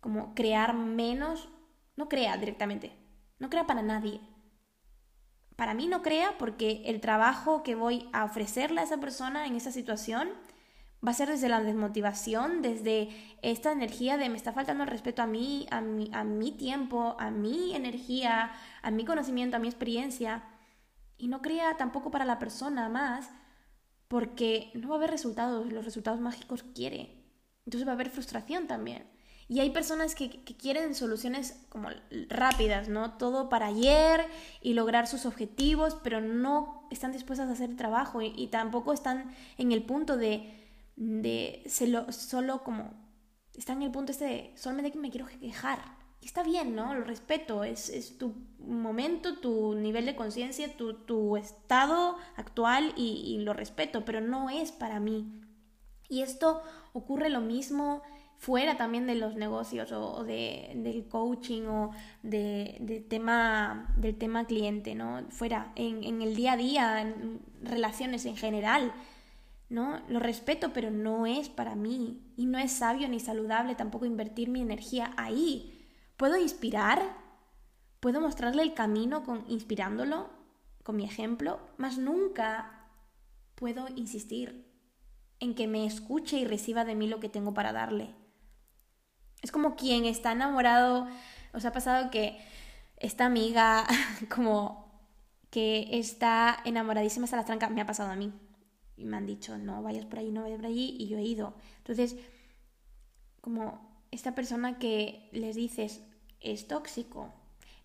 como 0.00 0.34
crear 0.34 0.74
menos, 0.74 1.48
no 1.96 2.08
crea 2.08 2.36
directamente, 2.36 2.92
no 3.38 3.50
crea 3.50 3.66
para 3.66 3.82
nadie, 3.82 4.20
para 5.56 5.74
mí 5.74 5.86
no 5.86 6.02
crea 6.02 6.36
porque 6.38 6.82
el 6.86 7.00
trabajo 7.00 7.62
que 7.62 7.74
voy 7.74 8.08
a 8.12 8.24
ofrecerle 8.24 8.80
a 8.80 8.84
esa 8.84 8.98
persona 8.98 9.46
en 9.46 9.54
esa 9.54 9.70
situación 9.70 10.30
va 11.06 11.10
a 11.10 11.14
ser 11.14 11.28
desde 11.28 11.48
la 11.48 11.60
desmotivación, 11.60 12.62
desde 12.62 13.10
esta 13.42 13.72
energía 13.72 14.16
de 14.16 14.28
me 14.28 14.36
está 14.36 14.52
faltando 14.52 14.84
el 14.84 14.90
respeto 14.90 15.22
a 15.22 15.26
mí, 15.26 15.66
a 15.70 15.80
mi, 15.80 16.10
a 16.12 16.24
mi 16.24 16.52
tiempo, 16.52 17.16
a 17.18 17.30
mi 17.30 17.74
energía, 17.74 18.52
a 18.82 18.90
mi 18.90 19.04
conocimiento, 19.04 19.56
a 19.56 19.60
mi 19.60 19.68
experiencia. 19.68 20.44
Y 21.18 21.28
no 21.28 21.42
crea 21.42 21.76
tampoco 21.76 22.10
para 22.10 22.24
la 22.24 22.38
persona 22.38 22.88
más 22.88 23.30
porque 24.12 24.70
no 24.74 24.88
va 24.88 24.96
a 24.96 24.98
haber 24.98 25.10
resultados, 25.10 25.72
los 25.72 25.86
resultados 25.86 26.20
mágicos 26.20 26.64
quiere. 26.74 27.08
Entonces 27.64 27.88
va 27.88 27.92
a 27.92 27.94
haber 27.94 28.10
frustración 28.10 28.66
también. 28.66 29.06
Y 29.48 29.60
hay 29.60 29.70
personas 29.70 30.14
que, 30.14 30.28
quieren 30.58 30.94
soluciones 30.94 31.64
como 31.70 31.88
rápidas, 32.28 32.90
¿no? 32.90 33.14
Todo 33.16 33.48
para 33.48 33.68
ayer 33.68 34.26
y 34.60 34.74
lograr 34.74 35.06
sus 35.06 35.24
objetivos, 35.24 35.96
pero 36.04 36.20
no 36.20 36.86
están 36.90 37.12
dispuestas 37.12 37.48
a 37.48 37.52
hacer 37.52 37.74
trabajo 37.74 38.20
y, 38.20 38.48
tampoco 38.48 38.92
están 38.92 39.34
en 39.56 39.72
el 39.72 39.82
punto 39.82 40.18
de, 40.18 40.60
de 40.96 41.62
solo 41.66 42.62
como, 42.64 42.92
están 43.56 43.78
en 43.78 43.84
el 43.84 43.92
punto 43.92 44.12
este 44.12 44.26
de 44.26 44.52
solamente 44.56 44.92
que 44.92 44.98
me 44.98 45.10
quiero 45.10 45.26
quejar. 45.26 46.01
Está 46.22 46.44
bien, 46.44 46.76
¿no? 46.76 46.94
Lo 46.94 47.02
respeto, 47.02 47.64
es, 47.64 47.88
es 47.88 48.16
tu 48.16 48.32
momento, 48.60 49.38
tu 49.38 49.74
nivel 49.74 50.06
de 50.06 50.14
conciencia, 50.14 50.76
tu, 50.76 50.94
tu, 50.94 51.36
estado 51.36 52.16
actual 52.36 52.92
y, 52.96 53.38
lo 53.40 53.52
respeto, 53.52 54.04
pero 54.04 54.20
no 54.20 54.48
es 54.48 54.70
para 54.70 55.00
mí. 55.00 55.42
Y 56.08 56.22
esto 56.22 56.62
ocurre 56.92 57.28
lo 57.28 57.40
mismo 57.40 58.02
fuera 58.36 58.76
también 58.76 59.06
de 59.06 59.14
los 59.16 59.34
negocios 59.34 59.90
o, 59.92 60.22
de, 60.24 60.72
del 60.76 61.08
coaching 61.08 61.62
o 61.62 61.90
de, 62.22 63.04
tema, 63.08 63.92
del 63.96 64.16
tema 64.16 64.46
cliente, 64.46 64.94
¿no? 64.94 65.24
Fuera, 65.30 65.72
en, 65.74 66.04
en, 66.04 66.22
el 66.22 66.36
día 66.36 66.52
a 66.52 66.56
día, 66.56 67.00
en 67.02 67.40
relaciones 67.62 68.26
en 68.26 68.36
general, 68.36 68.92
¿no? 69.68 70.00
Lo 70.08 70.20
respeto, 70.20 70.72
pero 70.72 70.90
no 70.90 71.26
es 71.26 71.48
para 71.48 71.74
mí 71.74 72.20
y 72.36 72.46
no 72.46 72.58
es 72.58 72.72
sabio 72.72 73.08
ni 73.08 73.18
saludable 73.18 73.74
tampoco 73.74 74.06
invertir 74.06 74.48
mi 74.48 74.60
energía 74.60 75.12
ahí. 75.16 75.81
¿Puedo 76.22 76.36
inspirar? 76.36 77.02
¿Puedo 77.98 78.20
mostrarle 78.20 78.62
el 78.62 78.74
camino 78.74 79.24
con, 79.24 79.44
inspirándolo 79.48 80.30
con 80.84 80.94
mi 80.94 81.04
ejemplo? 81.04 81.58
Más 81.78 81.98
nunca 81.98 82.86
puedo 83.56 83.88
insistir 83.96 84.72
en 85.40 85.56
que 85.56 85.66
me 85.66 85.84
escuche 85.84 86.38
y 86.38 86.44
reciba 86.44 86.84
de 86.84 86.94
mí 86.94 87.08
lo 87.08 87.18
que 87.18 87.28
tengo 87.28 87.54
para 87.54 87.72
darle. 87.72 88.14
Es 89.42 89.50
como 89.50 89.74
quien 89.74 90.04
está 90.04 90.30
enamorado, 90.30 91.08
os 91.54 91.64
ha 91.64 91.72
pasado 91.72 92.12
que 92.12 92.38
esta 92.98 93.26
amiga 93.26 93.84
como 94.32 95.10
que 95.50 95.98
está 95.98 96.56
enamoradísima 96.64 97.24
hasta 97.24 97.38
las 97.38 97.46
trancas, 97.46 97.72
me 97.72 97.80
ha 97.80 97.86
pasado 97.86 98.12
a 98.12 98.16
mí. 98.16 98.32
Y 98.96 99.06
me 99.06 99.16
han 99.16 99.26
dicho, 99.26 99.58
no 99.58 99.82
vayas 99.82 100.06
por 100.06 100.20
ahí, 100.20 100.30
no 100.30 100.42
vayas 100.42 100.58
por 100.58 100.66
allí, 100.66 100.94
y 101.00 101.08
yo 101.08 101.18
he 101.18 101.24
ido. 101.24 101.56
Entonces, 101.78 102.14
como 103.40 103.90
esta 104.12 104.36
persona 104.36 104.78
que 104.78 105.28
les 105.32 105.56
dices, 105.56 106.04
es 106.42 106.68
tóxico, 106.68 107.32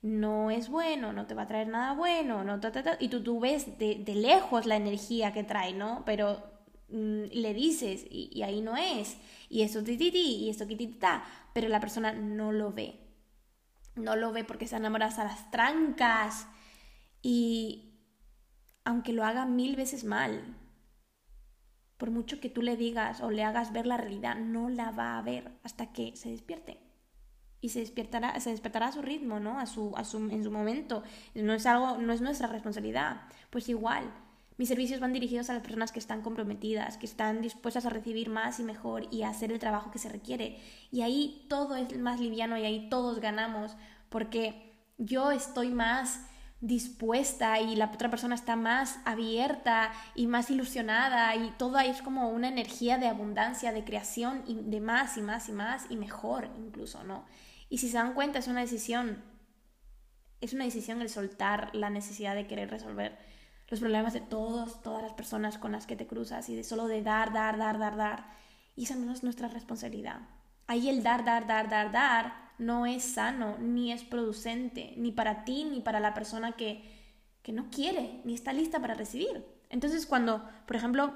no 0.02 0.52
es 0.52 0.70
bueno, 0.70 1.14
no 1.14 1.28
te 1.28 1.36
va 1.36 1.44
a 1.44 1.48
traer 1.48 1.68
nada 1.68 1.94
bueno, 1.94 2.44
no 2.44 2.60
y 3.00 3.10
tú, 3.10 3.24
tú 3.24 3.40
ves 3.40 3.78
de, 3.78 3.96
de 3.96 4.16
lejos 4.16 4.66
la 4.66 4.76
energía 4.76 5.34
que 5.34 5.44
trae, 5.44 5.74
¿no? 5.74 6.04
Pero 6.06 6.58
Mm, 6.90 7.26
le 7.34 7.54
dices 7.54 8.06
y, 8.10 8.42
ahí 8.44 8.62
no 8.62 8.78
es, 8.78 9.18
y 9.50 9.64
esto 9.64 9.84
tititi, 9.84 10.46
y 10.46 10.50
esto 10.50 10.68
kitita, 10.68 11.24
pero 11.54 11.68
la 11.68 11.80
persona 11.80 12.14
no 12.14 12.52
lo 12.52 12.72
ve. 12.72 12.96
No 13.96 14.16
lo 14.16 14.32
ve 14.32 14.44
porque 14.44 14.68
se 14.68 14.78
enamoras 14.78 15.20
a 15.20 15.26
las 15.26 15.52
trancas 15.52 16.48
y 17.22 17.96
aunque 18.86 19.14
lo 19.14 19.26
haga 19.26 19.46
mil 19.46 19.76
veces 19.76 20.04
mal, 20.04 20.56
por 21.98 22.12
mucho 22.12 22.40
que 22.40 22.50
tú 22.50 22.62
le 22.62 22.78
digas 22.78 23.22
o 23.22 23.32
le 23.32 23.44
hagas 23.44 23.74
ver 23.74 23.88
la 23.88 23.98
realidad, 23.98 24.36
no 24.36 24.70
la 24.70 24.92
va 24.92 25.18
a 25.18 25.22
ver 25.22 25.52
hasta 25.64 25.92
que 25.92 26.16
se 26.16 26.30
despierte. 26.30 26.80
Y 27.60 27.70
se 27.70 27.80
despertará, 27.80 28.40
se 28.40 28.52
despertará 28.52 28.88
a 28.88 28.92
su 28.92 29.02
ritmo, 29.02 29.40
¿no? 29.40 29.60
A 29.60 29.66
su, 29.66 29.94
a 29.96 30.04
su, 30.04 30.18
en 30.18 30.44
su 30.44 30.52
momento. 30.52 31.04
No 31.34 31.54
es 31.54 31.66
algo, 31.66 31.98
no 31.98 32.14
es 32.14 32.22
nuestra 32.22 32.48
responsabilidad. 32.48 33.22
Pues 33.50 33.68
igual, 33.70 34.12
mis 34.58 34.70
servicios 34.70 35.00
van 35.00 35.14
dirigidos 35.14 35.50
a 35.50 35.54
las 35.54 35.62
personas 35.62 35.92
que 35.92 36.00
están 36.00 36.24
comprometidas, 36.24 36.98
que 36.98 37.06
están 37.06 37.42
dispuestas 37.42 37.86
a 37.86 37.90
recibir 37.92 38.30
más 38.30 38.60
y 38.60 38.64
mejor 38.64 39.08
y 39.12 39.22
a 39.22 39.30
hacer 39.30 39.52
el 39.52 39.60
trabajo 39.60 39.92
que 39.92 40.00
se 40.00 40.10
requiere. 40.10 40.60
Y 40.92 41.02
ahí 41.02 41.46
todo 41.48 41.76
es 41.76 41.98
más 41.98 42.20
liviano 42.20 42.58
y 42.58 42.66
ahí 42.66 42.90
todos 42.90 43.20
ganamos 43.20 43.78
porque 44.10 44.74
yo 44.98 45.32
estoy 45.32 45.70
más 45.70 46.22
dispuesta 46.60 47.60
y 47.60 47.76
la 47.76 47.86
otra 47.94 48.10
persona 48.10 48.34
está 48.34 48.56
más 48.56 49.00
abierta 49.06 49.92
y 50.16 50.26
más 50.26 50.50
ilusionada 50.50 51.36
y 51.36 51.52
todo 51.52 51.78
ahí 51.78 51.90
es 51.90 52.02
como 52.02 52.30
una 52.30 52.48
energía 52.48 52.98
de 52.98 53.08
abundancia, 53.08 53.72
de 53.72 53.84
creación 53.84 54.44
y 54.48 54.56
de 54.56 54.82
más 54.82 55.18
y 55.18 55.22
más 55.22 55.50
y 55.50 55.52
más 55.52 55.86
y 55.92 55.98
mejor 55.98 56.50
incluso, 56.58 57.04
¿no? 57.04 57.26
Y 57.70 57.80
si 57.80 57.90
se 57.90 57.98
dan 57.98 58.14
cuenta 58.14 58.40
es 58.40 58.48
una 58.48 58.62
decisión, 58.62 59.24
es 60.42 60.54
una 60.54 60.66
decisión 60.66 61.02
el 61.02 61.10
soltar 61.10 61.74
la 61.74 61.90
necesidad 61.90 62.36
de 62.36 62.48
querer 62.48 62.70
resolver 62.70 63.18
los 63.70 63.80
problemas 63.80 64.14
de 64.14 64.22
todos, 64.22 64.82
todas 64.82 65.04
las 65.04 65.14
personas 65.14 65.58
con 65.58 65.74
las 65.74 65.86
que 65.86 65.96
te 65.96 66.08
cruzas 66.08 66.48
y 66.50 66.56
de 66.56 66.64
solo 66.64 66.88
de 66.88 67.02
dar, 67.02 67.34
dar, 67.34 67.58
dar, 67.58 67.78
dar, 67.78 67.98
dar. 67.98 68.26
Y 68.76 68.84
esa 68.84 68.96
no 68.96 69.12
es 69.12 69.24
nuestra 69.24 69.50
responsabilidad. 69.50 70.22
Ahí 70.68 70.90
el 70.90 71.04
dar, 71.04 71.26
dar, 71.26 71.48
dar, 71.48 71.70
dar, 71.70 71.92
dar 71.92 72.48
no 72.58 72.86
es 72.86 73.04
sano, 73.04 73.58
ni 73.60 73.92
es 73.92 74.04
producente, 74.04 74.94
ni 74.98 75.12
para 75.12 75.44
ti, 75.44 75.66
ni 75.66 75.82
para 75.82 76.00
la 76.00 76.14
persona 76.14 76.54
que, 76.54 76.84
que 77.44 77.52
no 77.52 77.70
quiere, 77.70 78.22
ni 78.24 78.34
está 78.34 78.54
lista 78.54 78.80
para 78.80 78.94
recibir. 78.94 79.46
Entonces 79.70 80.06
cuando, 80.06 80.44
por 80.66 80.76
ejemplo, 80.76 81.14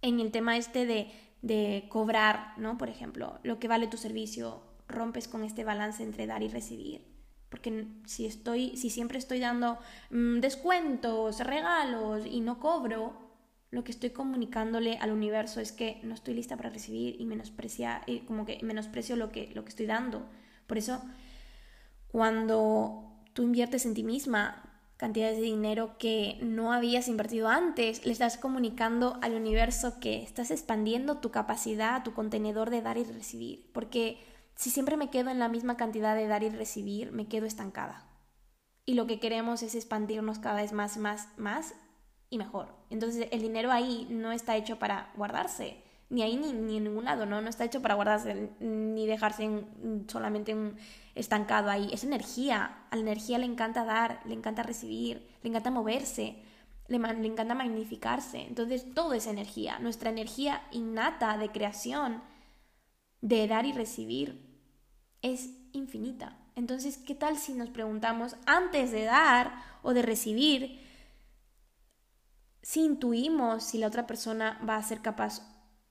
en 0.00 0.20
el 0.20 0.30
tema 0.30 0.56
este 0.56 0.86
de, 0.86 1.10
de 1.42 1.86
cobrar, 1.88 2.54
¿no? 2.56 2.78
Por 2.78 2.88
ejemplo, 2.88 3.40
lo 3.42 3.58
que 3.58 3.68
vale 3.68 3.88
tu 3.88 3.96
servicio, 3.96 4.62
rompes 4.88 5.28
con 5.28 5.44
este 5.44 5.64
balance 5.64 6.02
entre 6.02 6.26
dar 6.26 6.42
y 6.42 6.48
recibir 6.48 7.18
porque 7.48 7.86
si 8.04 8.26
estoy, 8.26 8.76
si 8.76 8.90
siempre 8.90 9.18
estoy 9.18 9.40
dando 9.40 9.78
mm, 10.10 10.40
descuentos, 10.40 11.40
regalos 11.40 12.26
y 12.26 12.40
no 12.40 12.60
cobro, 12.60 13.28
lo 13.70 13.84
que 13.84 13.92
estoy 13.92 14.10
comunicándole 14.10 14.98
al 14.98 15.12
universo 15.12 15.60
es 15.60 15.72
que 15.72 16.00
no 16.02 16.14
estoy 16.14 16.34
lista 16.34 16.56
para 16.56 16.70
recibir 16.70 17.20
y 17.20 17.26
menosprecia, 17.26 18.02
como 18.26 18.46
que 18.46 18.58
menosprecio 18.62 19.16
lo 19.16 19.30
que, 19.30 19.50
lo 19.54 19.62
que 19.64 19.70
estoy 19.70 19.86
dando. 19.86 20.26
Por 20.66 20.78
eso, 20.78 21.02
cuando 22.08 23.22
tú 23.34 23.42
inviertes 23.42 23.84
en 23.84 23.94
ti 23.94 24.04
misma 24.04 24.64
cantidades 24.96 25.36
de 25.36 25.44
dinero 25.44 25.96
que 25.98 26.38
no 26.42 26.72
habías 26.72 27.08
invertido 27.08 27.48
antes, 27.48 28.04
le 28.04 28.12
estás 28.12 28.38
comunicando 28.38 29.18
al 29.22 29.34
universo 29.34 30.00
que 30.00 30.22
estás 30.22 30.50
expandiendo 30.50 31.18
tu 31.18 31.30
capacidad, 31.30 32.02
tu 32.02 32.14
contenedor 32.14 32.70
de 32.70 32.82
dar 32.82 32.96
y 32.96 33.04
recibir. 33.04 33.70
Porque 33.72 34.18
si 34.58 34.70
siempre 34.70 34.96
me 34.96 35.08
quedo 35.08 35.30
en 35.30 35.38
la 35.38 35.48
misma 35.48 35.76
cantidad 35.76 36.16
de 36.16 36.26
dar 36.26 36.42
y 36.42 36.48
recibir, 36.48 37.12
me 37.12 37.28
quedo 37.28 37.46
estancada. 37.46 38.04
Y 38.84 38.94
lo 38.94 39.06
que 39.06 39.20
queremos 39.20 39.62
es 39.62 39.76
expandirnos 39.76 40.40
cada 40.40 40.60
vez 40.60 40.72
más, 40.72 40.96
más, 40.96 41.28
más 41.36 41.74
y 42.28 42.38
mejor. 42.38 42.74
Entonces 42.90 43.28
el 43.30 43.40
dinero 43.40 43.70
ahí 43.70 44.08
no 44.10 44.32
está 44.32 44.56
hecho 44.56 44.80
para 44.80 45.12
guardarse, 45.16 45.84
ni 46.10 46.22
ahí 46.22 46.36
ni, 46.36 46.52
ni 46.52 46.78
en 46.78 46.84
ningún 46.84 47.04
lado, 47.04 47.24
¿no? 47.24 47.40
No 47.40 47.48
está 47.48 47.64
hecho 47.64 47.80
para 47.82 47.94
guardarse 47.94 48.50
ni 48.58 49.06
dejarse 49.06 49.48
solamente 50.08 50.56
estancado 51.14 51.70
ahí. 51.70 51.90
Es 51.92 52.02
energía. 52.02 52.78
A 52.90 52.96
la 52.96 53.02
energía 53.02 53.38
le 53.38 53.46
encanta 53.46 53.84
dar, 53.84 54.20
le 54.26 54.34
encanta 54.34 54.64
recibir, 54.64 55.28
le 55.44 55.50
encanta 55.50 55.70
moverse, 55.70 56.42
le, 56.88 56.98
le 56.98 57.28
encanta 57.28 57.54
magnificarse. 57.54 58.40
Entonces 58.40 58.92
todo 58.92 59.12
es 59.12 59.28
energía. 59.28 59.78
Nuestra 59.78 60.10
energía 60.10 60.62
innata 60.72 61.38
de 61.38 61.52
creación, 61.52 62.22
de 63.20 63.46
dar 63.46 63.64
y 63.64 63.72
recibir, 63.72 64.47
es 65.22 65.50
infinita. 65.72 66.36
Entonces, 66.56 66.98
¿qué 66.98 67.14
tal 67.14 67.38
si 67.38 67.54
nos 67.54 67.70
preguntamos 67.70 68.36
antes 68.46 68.90
de 68.90 69.04
dar 69.04 69.62
o 69.82 69.94
de 69.94 70.02
recibir 70.02 70.80
si 72.62 72.84
intuimos 72.84 73.64
si 73.64 73.78
la 73.78 73.86
otra 73.86 74.06
persona 74.06 74.60
va 74.68 74.76
a 74.76 74.82
ser 74.82 75.00
capaz 75.00 75.42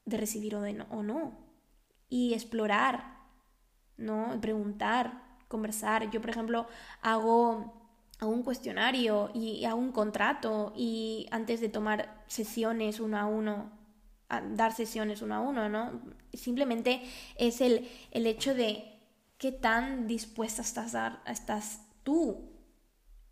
de 0.06 0.18
recibir 0.18 0.56
o, 0.56 0.62
de 0.62 0.74
no, 0.74 0.86
o 0.90 1.04
no? 1.04 1.38
Y 2.10 2.34
explorar, 2.34 3.18
¿no? 3.98 4.38
Preguntar, 4.42 5.24
conversar. 5.48 6.10
Yo, 6.12 6.22
por 6.22 6.30
ejemplo, 6.30 6.68
hago, 7.02 7.74
hago 8.20 8.32
un 8.32 8.44
cuestionario 8.44 9.32
y 9.34 9.64
hago 9.66 9.80
un 9.80 9.92
contrato 9.92 10.74
y 10.76 11.28
antes 11.32 11.62
de 11.62 11.70
tomar 11.70 12.24
sesiones 12.28 13.00
uno 13.00 13.18
a 13.18 13.26
uno 13.26 13.78
dar 14.52 14.74
sesiones 14.74 15.22
uno 15.22 15.36
a 15.36 15.40
uno, 15.40 15.70
¿no? 15.70 16.02
Simplemente 16.34 17.02
es 17.38 17.62
el, 17.62 17.88
el 18.12 18.28
hecho 18.28 18.54
de 18.54 18.97
qué 19.38 19.52
tan 19.52 20.08
dispuesta 20.08 20.62
estás, 20.62 20.96
a, 20.96 21.22
estás 21.26 21.88
tú 22.04 22.54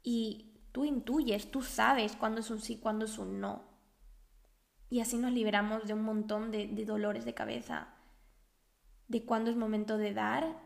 y 0.03 0.53
tú 0.71 0.85
intuyes, 0.85 1.51
tú 1.51 1.61
sabes 1.61 2.15
cuándo 2.15 2.41
es 2.41 2.49
un 2.49 2.61
sí, 2.61 2.77
cuándo 2.77 3.05
es 3.05 3.17
un 3.17 3.39
no. 3.39 3.63
Y 4.89 4.99
así 4.99 5.17
nos 5.17 5.31
liberamos 5.31 5.87
de 5.87 5.93
un 5.93 6.03
montón 6.03 6.51
de, 6.51 6.67
de 6.67 6.85
dolores 6.85 7.25
de 7.25 7.33
cabeza, 7.33 7.95
de 9.07 9.25
cuándo 9.25 9.49
es 9.49 9.57
momento 9.57 9.97
de 9.97 10.13
dar, 10.13 10.61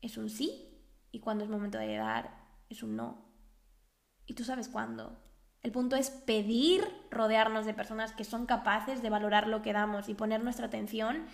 es 0.00 0.16
un 0.16 0.30
sí, 0.30 0.74
y 1.10 1.20
cuándo 1.20 1.44
es 1.44 1.50
momento 1.50 1.78
de 1.78 1.96
dar, 1.96 2.44
es 2.68 2.82
un 2.82 2.96
no. 2.96 3.24
Y 4.26 4.34
tú 4.34 4.44
sabes 4.44 4.68
cuándo. 4.68 5.18
El 5.62 5.72
punto 5.72 5.96
es 5.96 6.10
pedir 6.10 6.84
rodearnos 7.10 7.64
de 7.66 7.72
personas 7.72 8.12
que 8.12 8.24
son 8.24 8.46
capaces 8.46 9.02
de 9.02 9.10
valorar 9.10 9.46
lo 9.46 9.62
que 9.62 9.72
damos 9.72 10.08
y 10.08 10.14
poner 10.14 10.42
nuestra 10.42 10.66
atención 10.66 11.26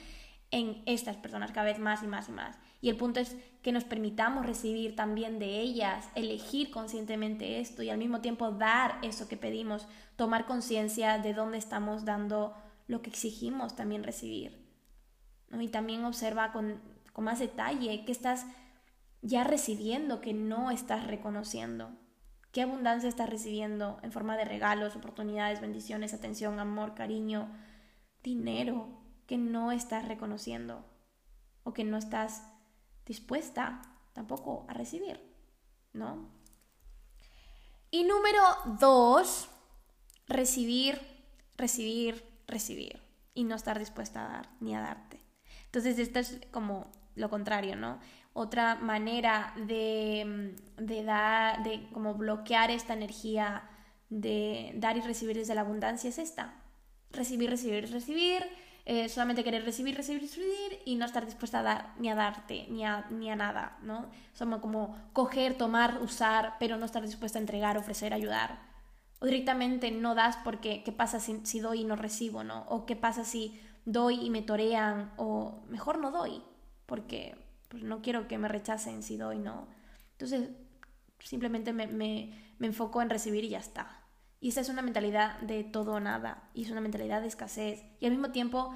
en 0.50 0.82
estas 0.86 1.16
personas 1.16 1.52
cada 1.52 1.66
vez 1.66 1.78
más 1.78 2.02
y 2.02 2.06
más 2.06 2.28
y 2.28 2.32
más. 2.32 2.58
Y 2.80 2.88
el 2.88 2.96
punto 2.96 3.20
es 3.20 3.36
que 3.62 3.72
nos 3.72 3.84
permitamos 3.84 4.46
recibir 4.46 4.96
también 4.96 5.38
de 5.38 5.60
ellas, 5.60 6.08
elegir 6.14 6.70
conscientemente 6.70 7.60
esto 7.60 7.82
y 7.82 7.90
al 7.90 7.98
mismo 7.98 8.20
tiempo 8.20 8.50
dar 8.50 8.98
eso 9.02 9.28
que 9.28 9.36
pedimos, 9.36 9.86
tomar 10.16 10.46
conciencia 10.46 11.18
de 11.18 11.34
dónde 11.34 11.58
estamos 11.58 12.04
dando 12.04 12.54
lo 12.86 13.02
que 13.02 13.10
exigimos 13.10 13.76
también 13.76 14.02
recibir. 14.02 14.66
Y 15.52 15.68
también 15.68 16.04
observa 16.04 16.52
con, 16.52 16.80
con 17.12 17.24
más 17.24 17.38
detalle 17.38 18.04
qué 18.04 18.12
estás 18.12 18.46
ya 19.22 19.44
recibiendo 19.44 20.20
que 20.20 20.32
no 20.32 20.70
estás 20.70 21.06
reconociendo. 21.06 21.90
¿Qué 22.50 22.62
abundancia 22.62 23.08
estás 23.08 23.30
recibiendo 23.30 24.00
en 24.02 24.10
forma 24.10 24.36
de 24.36 24.44
regalos, 24.44 24.96
oportunidades, 24.96 25.60
bendiciones, 25.60 26.14
atención, 26.14 26.58
amor, 26.58 26.94
cariño, 26.94 27.48
dinero 28.22 28.99
que 29.30 29.38
no 29.38 29.70
estás 29.70 30.08
reconociendo 30.08 30.84
o 31.62 31.72
que 31.72 31.84
no 31.84 31.98
estás 31.98 32.42
dispuesta 33.06 33.80
tampoco 34.12 34.66
a 34.68 34.74
recibir? 34.74 35.20
¿No? 35.92 36.28
Y 37.92 38.02
número 38.02 38.42
dos, 38.80 39.48
recibir, 40.26 41.00
recibir, 41.56 42.24
recibir 42.48 43.00
y 43.32 43.44
no 43.44 43.54
estar 43.54 43.78
dispuesta 43.78 44.26
a 44.26 44.32
dar 44.32 44.48
ni 44.58 44.74
a 44.74 44.80
darte. 44.80 45.20
Entonces, 45.66 46.00
esto 46.00 46.18
es 46.18 46.40
como 46.50 46.90
lo 47.14 47.30
contrario, 47.30 47.76
¿no? 47.76 48.00
Otra 48.32 48.74
manera 48.74 49.54
de, 49.68 50.56
de 50.76 51.04
dar, 51.04 51.62
de 51.62 51.88
como 51.92 52.14
bloquear 52.14 52.72
esta 52.72 52.94
energía 52.94 53.62
de 54.08 54.72
dar 54.74 54.96
y 54.96 55.02
recibir 55.02 55.36
desde 55.36 55.54
la 55.54 55.60
abundancia 55.60 56.10
es 56.10 56.18
esta. 56.18 56.64
Recibir, 57.12 57.48
recibir, 57.48 57.92
recibir, 57.92 58.42
eh, 58.86 59.08
solamente 59.08 59.44
querer 59.44 59.64
recibir, 59.64 59.96
recibir, 59.96 60.22
recibir 60.22 60.78
y 60.84 60.96
no 60.96 61.04
estar 61.04 61.24
dispuesta 61.24 61.60
a 61.60 61.62
dar 61.62 61.94
ni 61.98 62.08
a 62.08 62.14
darte 62.14 62.66
ni 62.70 62.84
a, 62.84 63.06
ni 63.10 63.30
a 63.30 63.36
nada, 63.36 63.78
¿no? 63.82 64.10
Somos 64.32 64.60
como 64.60 64.96
coger, 65.12 65.56
tomar, 65.56 66.00
usar, 66.02 66.54
pero 66.58 66.76
no 66.76 66.86
estar 66.86 67.02
dispuesta 67.02 67.38
a 67.38 67.42
entregar, 67.42 67.76
ofrecer, 67.76 68.14
ayudar. 68.14 68.58
O 69.20 69.26
directamente 69.26 69.90
no 69.90 70.14
das 70.14 70.36
porque 70.38 70.82
qué 70.82 70.92
pasa 70.92 71.20
si, 71.20 71.40
si 71.44 71.60
doy 71.60 71.82
y 71.82 71.84
no 71.84 71.96
recibo, 71.96 72.42
¿no? 72.42 72.64
O 72.68 72.86
qué 72.86 72.96
pasa 72.96 73.24
si 73.24 73.60
doy 73.84 74.24
y 74.24 74.30
me 74.30 74.42
torean, 74.42 75.12
o 75.16 75.62
mejor 75.68 75.98
no 75.98 76.10
doy, 76.10 76.42
porque 76.86 77.36
pues 77.68 77.82
no 77.82 78.02
quiero 78.02 78.28
que 78.28 78.38
me 78.38 78.48
rechacen 78.48 79.02
si 79.02 79.16
doy, 79.16 79.38
no. 79.38 79.68
Entonces, 80.12 80.48
simplemente 81.20 81.72
me, 81.72 81.86
me, 81.86 82.54
me 82.58 82.66
enfoco 82.66 83.02
en 83.02 83.10
recibir 83.10 83.44
y 83.44 83.50
ya 83.50 83.58
está. 83.58 83.99
Y 84.40 84.48
esa 84.48 84.62
es 84.62 84.68
una 84.70 84.82
mentalidad 84.82 85.38
de 85.40 85.64
todo 85.64 85.94
o 85.94 86.00
nada, 86.00 86.48
y 86.54 86.64
es 86.64 86.70
una 86.70 86.80
mentalidad 86.80 87.20
de 87.20 87.28
escasez. 87.28 87.84
Y 88.00 88.06
al 88.06 88.12
mismo 88.12 88.32
tiempo, 88.32 88.74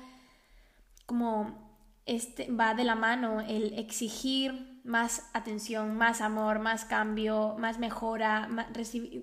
como 1.07 1.65
este, 2.07 2.51
va 2.53 2.75
de 2.75 2.85
la 2.85 2.95
mano 2.95 3.41
el 3.41 3.79
exigir 3.79 4.81
más 4.85 5.31
atención, 5.33 5.97
más 5.97 6.21
amor, 6.21 6.59
más 6.59 6.85
cambio, 6.85 7.57
más 7.59 7.79
mejora, 7.79 8.49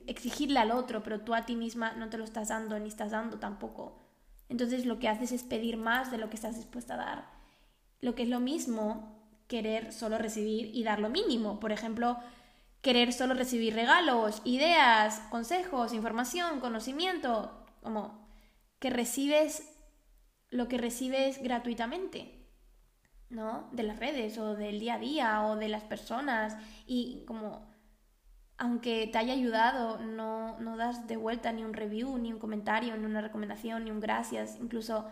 exigirle 0.07 0.59
al 0.59 0.71
otro, 0.71 1.03
pero 1.03 1.21
tú 1.21 1.35
a 1.35 1.45
ti 1.45 1.55
misma 1.55 1.93
no 1.93 2.09
te 2.09 2.17
lo 2.17 2.23
estás 2.23 2.49
dando 2.49 2.79
ni 2.79 2.87
estás 2.87 3.11
dando 3.11 3.37
tampoco. 3.37 3.99
Entonces 4.49 4.85
lo 4.85 4.97
que 4.97 5.07
haces 5.07 5.31
es 5.31 5.43
pedir 5.43 5.77
más 5.77 6.09
de 6.09 6.17
lo 6.17 6.29
que 6.29 6.35
estás 6.35 6.55
dispuesta 6.55 6.95
a 6.95 6.97
dar. 6.97 7.29
Lo 7.99 8.15
que 8.15 8.23
es 8.23 8.29
lo 8.29 8.39
mismo 8.39 9.21
querer 9.47 9.93
solo 9.93 10.17
recibir 10.17 10.71
y 10.73 10.83
dar 10.83 10.99
lo 10.99 11.09
mínimo. 11.09 11.59
Por 11.59 11.71
ejemplo, 11.71 12.17
querer 12.81 13.13
solo 13.13 13.33
recibir 13.33 13.75
regalos, 13.75 14.41
ideas, 14.43 15.21
consejos, 15.29 15.93
información, 15.93 16.59
conocimiento, 16.59 17.65
como 17.81 18.27
que 18.79 18.89
recibes 18.89 19.67
lo 20.49 20.67
que 20.67 20.77
recibes 20.77 21.41
gratuitamente, 21.41 22.47
¿no? 23.29 23.69
De 23.71 23.83
las 23.83 23.99
redes 23.99 24.37
o 24.37 24.55
del 24.55 24.79
día 24.79 24.95
a 24.95 24.99
día 24.99 25.45
o 25.45 25.55
de 25.55 25.69
las 25.69 25.83
personas 25.83 26.57
y 26.85 27.23
como 27.25 27.71
aunque 28.57 29.07
te 29.07 29.17
haya 29.17 29.33
ayudado, 29.33 29.97
no, 29.97 30.59
no 30.59 30.77
das 30.77 31.07
de 31.07 31.17
vuelta 31.17 31.51
ni 31.51 31.63
un 31.63 31.73
review, 31.73 32.19
ni 32.19 32.31
un 32.31 32.37
comentario, 32.37 32.95
ni 32.95 33.05
una 33.05 33.21
recomendación, 33.21 33.85
ni 33.85 33.89
un 33.89 33.99
gracias, 33.99 34.55
incluso 34.61 35.09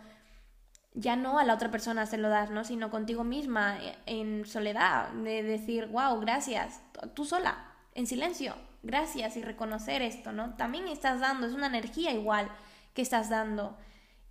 ya 0.94 1.16
no 1.16 1.38
a 1.38 1.44
la 1.44 1.54
otra 1.54 1.70
persona 1.70 2.06
se 2.06 2.18
lo 2.18 2.28
das, 2.28 2.50
¿no? 2.50 2.64
Sino 2.64 2.90
contigo 2.90 3.24
misma, 3.24 3.78
e, 3.78 3.96
en 4.06 4.44
soledad, 4.44 5.10
de 5.10 5.42
decir, 5.42 5.86
wow, 5.86 6.18
gracias, 6.20 6.80
tú 7.14 7.24
sola, 7.24 7.72
en 7.94 8.06
silencio, 8.06 8.54
gracias 8.82 9.36
y 9.36 9.42
reconocer 9.42 10.02
esto, 10.02 10.32
¿no? 10.32 10.54
También 10.56 10.88
estás 10.88 11.20
dando, 11.20 11.46
es 11.46 11.54
una 11.54 11.66
energía 11.66 12.12
igual 12.12 12.48
que 12.94 13.02
estás 13.02 13.30
dando. 13.30 13.76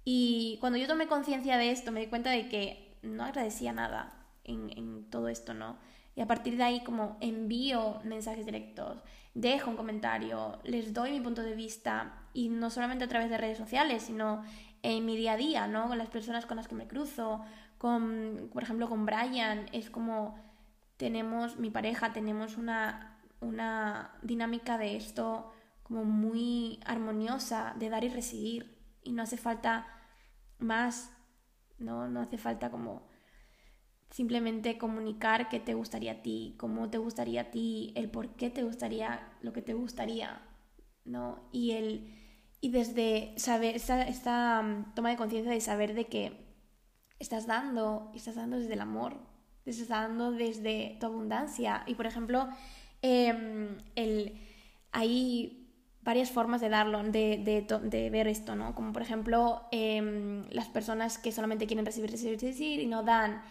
Y 0.04 0.58
cuando 0.60 0.78
yo 0.78 0.88
tomé 0.88 1.08
conciencia 1.08 1.58
de 1.58 1.72
esto, 1.72 1.92
me 1.92 2.02
di 2.02 2.08
cuenta 2.08 2.32
de 2.32 2.50
que 2.50 2.98
no 3.02 3.24
agradecía 3.24 3.72
nada 3.72 4.14
en, 4.44 4.72
en 4.78 5.10
todo 5.10 5.30
esto, 5.30 5.54
¿no? 5.54 5.78
Y 6.16 6.22
a 6.22 6.28
partir 6.28 6.58
de 6.58 6.64
ahí 6.64 6.84
como 6.84 7.18
envío 7.22 8.02
mensajes 8.04 8.46
directos, 8.46 9.02
dejo 9.34 9.70
un 9.70 9.78
comentario, 9.78 10.60
les 10.64 10.94
doy 10.94 11.12
mi 11.12 11.22
punto 11.22 11.42
de 11.42 11.56
vista 11.56 12.26
y 12.34 12.50
no 12.50 12.70
solamente 12.70 13.06
a 13.06 13.08
través 13.08 13.30
de 13.30 13.38
redes 13.38 13.58
sociales, 13.58 14.04
sino 14.04 14.44
en 14.82 15.06
mi 15.06 15.16
día 15.18 15.34
a 15.34 15.38
día, 15.38 15.68
¿no? 15.68 15.88
Con 15.88 15.98
las 15.98 16.10
personas 16.10 16.46
con 16.46 16.58
las 16.58 16.68
que 16.68 16.76
me 16.76 16.88
cruzo, 16.88 17.42
con, 17.78 18.50
por 18.54 18.64
ejemplo, 18.64 18.90
con 18.90 19.06
Brian, 19.06 19.68
es 19.72 19.90
como 19.90 20.38
tenemos, 20.98 21.58
mi 21.58 21.70
pareja, 21.70 22.12
tenemos 22.12 22.58
una, 22.58 23.20
una 23.40 24.12
dinámica 24.22 24.78
de 24.78 24.98
esto 24.98 25.52
como 25.84 26.04
muy 26.04 26.80
armoniosa, 26.86 27.74
de 27.80 27.90
dar 27.90 28.04
y 28.04 28.10
recibir, 28.10 28.78
y 29.04 29.12
no 29.12 29.24
hace 29.24 29.38
falta 29.38 29.88
más, 30.60 31.12
¿no? 31.80 32.08
No 32.08 32.22
hace 32.22 32.38
falta 32.38 32.70
como 32.70 33.08
simplemente 34.10 34.78
comunicar 34.78 35.50
qué 35.50 35.60
te 35.60 35.74
gustaría 35.74 36.14
a 36.14 36.22
ti, 36.22 36.56
cómo 36.58 36.90
te 36.90 36.98
gustaría 36.98 37.42
a 37.42 37.52
ti, 37.52 37.94
el 37.96 38.10
por 38.10 38.36
qué 38.36 38.50
te 38.50 38.64
gustaría 38.64 39.32
lo 39.42 39.54
que 39.54 39.62
te 39.62 39.74
gustaría, 39.74 40.42
¿no? 41.06 41.48
Y 41.52 41.72
el 41.72 42.14
y 42.62 42.70
desde 42.70 43.34
saber, 43.38 43.76
esta, 43.76 44.62
mm, 44.62 44.94
toma 44.96 45.10
de 45.10 45.18
conciencia 45.18 45.52
de 45.52 45.62
saber 45.62 45.94
de 45.94 46.08
que 46.08 46.34
estás 47.20 47.48
dando, 47.48 48.12
estás 48.14 48.36
dando 48.36 48.58
desde 48.58 48.74
el 48.74 48.82
amor, 48.82 49.18
estás 49.66 49.88
dando 49.88 50.32
desde 50.32 50.98
tu 51.00 51.06
abundancia. 51.06 51.84
Y 51.88 51.96
por 51.96 52.06
ejemplo, 52.06 52.50
em, 53.02 53.78
el, 53.96 54.40
hay 54.92 55.60
varias 56.02 56.32
formas 56.32 56.62
de 56.62 56.70
darlo, 56.70 57.04
de, 57.04 57.38
de, 57.38 57.80
de, 57.84 58.10
ver 58.10 58.28
esto, 58.28 58.56
¿no? 58.56 58.76
Como 58.76 58.94
por 58.94 59.02
ejemplo, 59.02 59.68
em, 59.72 60.46
las 60.50 60.68
personas 60.70 61.18
que 61.18 61.32
solamente 61.32 61.68
quieren 61.68 61.86
recibir, 61.86 62.12
recibir, 62.12 62.40
recibir 62.40 62.80
y 62.82 62.88
no 62.88 63.04
dan. 63.04 63.42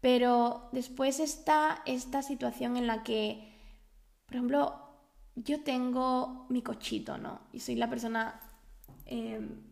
Pero 0.00 0.68
después 0.72 1.20
está 1.20 1.82
esta 1.86 2.22
situación 2.22 2.76
en 2.76 2.86
la 2.86 3.02
que, 3.02 3.52
por 4.26 4.36
ejemplo, 4.36 4.88
yo 5.34 5.62
tengo 5.62 6.46
mi 6.48 6.62
cochito, 6.62 7.18
¿no? 7.18 7.40
Y 7.52 7.60
soy 7.60 7.76
la 7.76 7.90
persona 7.90 8.40
Em, 9.08 9.68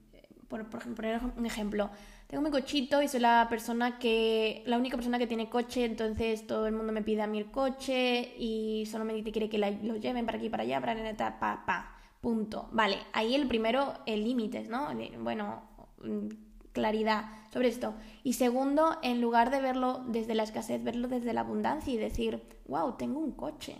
por, 0.48 0.60
ejemplo, 0.60 0.94
poner 0.94 1.20
un 1.36 1.46
ejemplo, 1.46 1.90
tengo 2.26 2.42
mi 2.42 2.50
cochito 2.50 3.02
y 3.02 3.08
soy 3.08 3.20
la 3.20 3.46
persona 3.48 3.98
que, 3.98 4.62
la 4.66 4.78
única 4.78 4.96
persona 4.96 5.18
que 5.18 5.26
tiene 5.26 5.48
coche, 5.48 5.84
entonces 5.84 6.46
todo 6.46 6.66
el 6.66 6.74
mundo 6.74 6.92
me 6.92 7.02
pide 7.02 7.22
a 7.22 7.26
mí 7.26 7.38
el 7.38 7.50
coche 7.50 8.34
y 8.38 8.86
solamente 8.86 9.30
quiere 9.32 9.48
que 9.48 9.58
lo 9.58 9.96
lleven 9.96 10.26
para 10.26 10.38
aquí, 10.38 10.48
para 10.48 10.62
allá, 10.62 10.80
para 10.80 10.94
neta, 10.94 11.38
pa, 11.38 11.64
pa, 11.66 11.96
punto. 12.20 12.68
Vale, 12.72 12.98
ahí 13.12 13.34
el 13.34 13.46
primero, 13.48 13.94
el 14.06 14.24
límites, 14.24 14.68
¿no? 14.68 14.88
Bueno, 15.20 15.62
mm, 16.02 16.28
claridad 16.72 17.26
sobre 17.52 17.68
esto. 17.68 17.94
Y 18.22 18.34
segundo, 18.34 18.98
en 19.02 19.20
lugar 19.20 19.50
de 19.50 19.60
verlo 19.60 20.04
desde 20.08 20.34
la 20.34 20.42
escasez, 20.42 20.82
verlo 20.82 21.08
desde 21.08 21.32
la 21.32 21.42
abundancia 21.42 21.92
y 21.92 21.96
decir, 21.96 22.42
wow, 22.66 22.96
tengo 22.96 23.18
un 23.18 23.32
coche. 23.32 23.76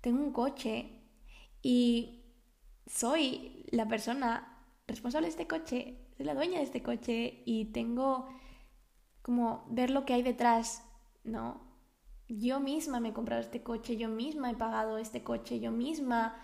Tengo 0.00 0.22
un 0.22 0.32
coche 0.32 1.00
y 1.62 2.19
soy 2.90 3.66
la 3.70 3.86
persona 3.86 4.64
responsable 4.86 5.26
de 5.26 5.30
este 5.30 5.46
coche, 5.46 5.96
soy 6.16 6.26
la 6.26 6.34
dueña 6.34 6.58
de 6.58 6.64
este 6.64 6.82
coche 6.82 7.42
y 7.44 7.66
tengo 7.66 8.28
como 9.22 9.64
ver 9.68 9.90
lo 9.90 10.04
que 10.04 10.14
hay 10.14 10.22
detrás, 10.22 10.82
¿no? 11.22 11.60
Yo 12.28 12.60
misma 12.60 13.00
me 13.00 13.10
he 13.10 13.12
comprado 13.12 13.40
este 13.40 13.62
coche, 13.62 13.96
yo 13.96 14.08
misma 14.08 14.50
he 14.50 14.56
pagado 14.56 14.98
este 14.98 15.22
coche, 15.22 15.60
yo 15.60 15.72
misma 15.72 16.36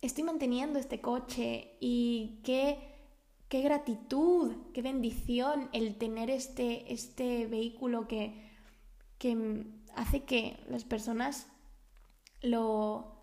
estoy 0.00 0.24
manteniendo 0.24 0.78
este 0.78 1.00
coche 1.00 1.76
y 1.80 2.40
qué 2.44 2.96
qué 3.48 3.62
gratitud, 3.62 4.54
qué 4.74 4.82
bendición 4.82 5.70
el 5.72 5.96
tener 5.96 6.30
este, 6.30 6.92
este 6.92 7.46
vehículo 7.46 8.06
que, 8.06 8.50
que 9.18 9.66
hace 9.94 10.24
que 10.24 10.62
las 10.68 10.84
personas 10.84 11.48
lo 12.42 13.17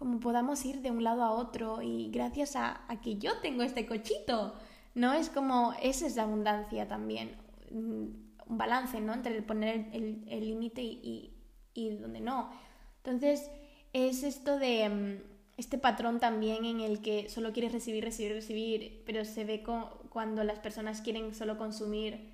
como 0.00 0.18
podamos 0.18 0.64
ir 0.64 0.80
de 0.80 0.90
un 0.90 1.04
lado 1.04 1.22
a 1.22 1.30
otro 1.30 1.82
y 1.82 2.10
gracias 2.10 2.56
a, 2.56 2.86
que 3.02 3.18
yo 3.18 3.36
tengo 3.42 3.62
este 3.62 3.84
cochito, 3.84 4.54
¿no? 4.94 5.12
Es 5.12 5.28
como, 5.28 5.74
esa 5.82 6.06
es 6.06 6.16
la 6.16 6.22
abundancia 6.22 6.88
también, 6.88 7.36
un 7.70 8.32
balance, 8.46 8.98
¿no? 8.98 9.12
Entre 9.12 9.36
el 9.36 9.44
poner 9.44 9.90
el 9.92 10.40
límite 10.40 10.80
y, 10.80 11.34
y, 11.74 11.90
donde 11.90 12.20
no. 12.20 12.50
Entonces, 13.04 13.50
es 13.92 14.22
esto 14.22 14.58
de 14.58 14.88
mm, 14.88 15.58
este 15.58 15.76
patrón 15.76 16.18
también 16.18 16.64
en 16.64 16.80
el 16.80 17.02
que 17.02 17.28
solo 17.28 17.52
quieres 17.52 17.72
recibir, 17.72 18.02
recibir, 18.02 18.32
recibir, 18.32 19.02
pero 19.04 19.26
se 19.26 19.44
ve 19.44 19.62
cuando 20.08 20.44
las 20.44 20.60
personas 20.60 21.02
quieren 21.02 21.34
solo 21.34 21.58
consumir 21.58 22.32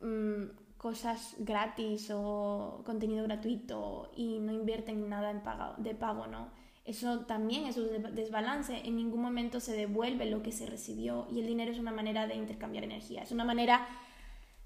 mm, 0.00 0.78
cosas 0.78 1.36
gratis 1.38 2.10
o 2.14 2.80
contenido 2.86 3.24
gratuito 3.24 4.10
y 4.16 4.38
no 4.38 4.52
invierten 4.52 5.10
nada 5.10 5.30
en 5.30 5.42
pago, 5.42 5.74
de 5.76 5.94
pago, 5.94 6.28
¿no? 6.28 6.61
Eso 6.84 7.20
también 7.20 7.66
es 7.66 7.76
un 7.76 8.14
desbalance. 8.14 8.82
En 8.84 8.96
ningún 8.96 9.22
momento 9.22 9.60
se 9.60 9.72
devuelve 9.72 10.26
lo 10.26 10.42
que 10.42 10.52
se 10.52 10.66
recibió 10.66 11.28
y 11.30 11.40
el 11.40 11.46
dinero 11.46 11.70
es 11.70 11.78
una 11.78 11.92
manera 11.92 12.26
de 12.26 12.34
intercambiar 12.34 12.84
energía, 12.84 13.22
es 13.22 13.32
una 13.32 13.44
manera 13.44 13.86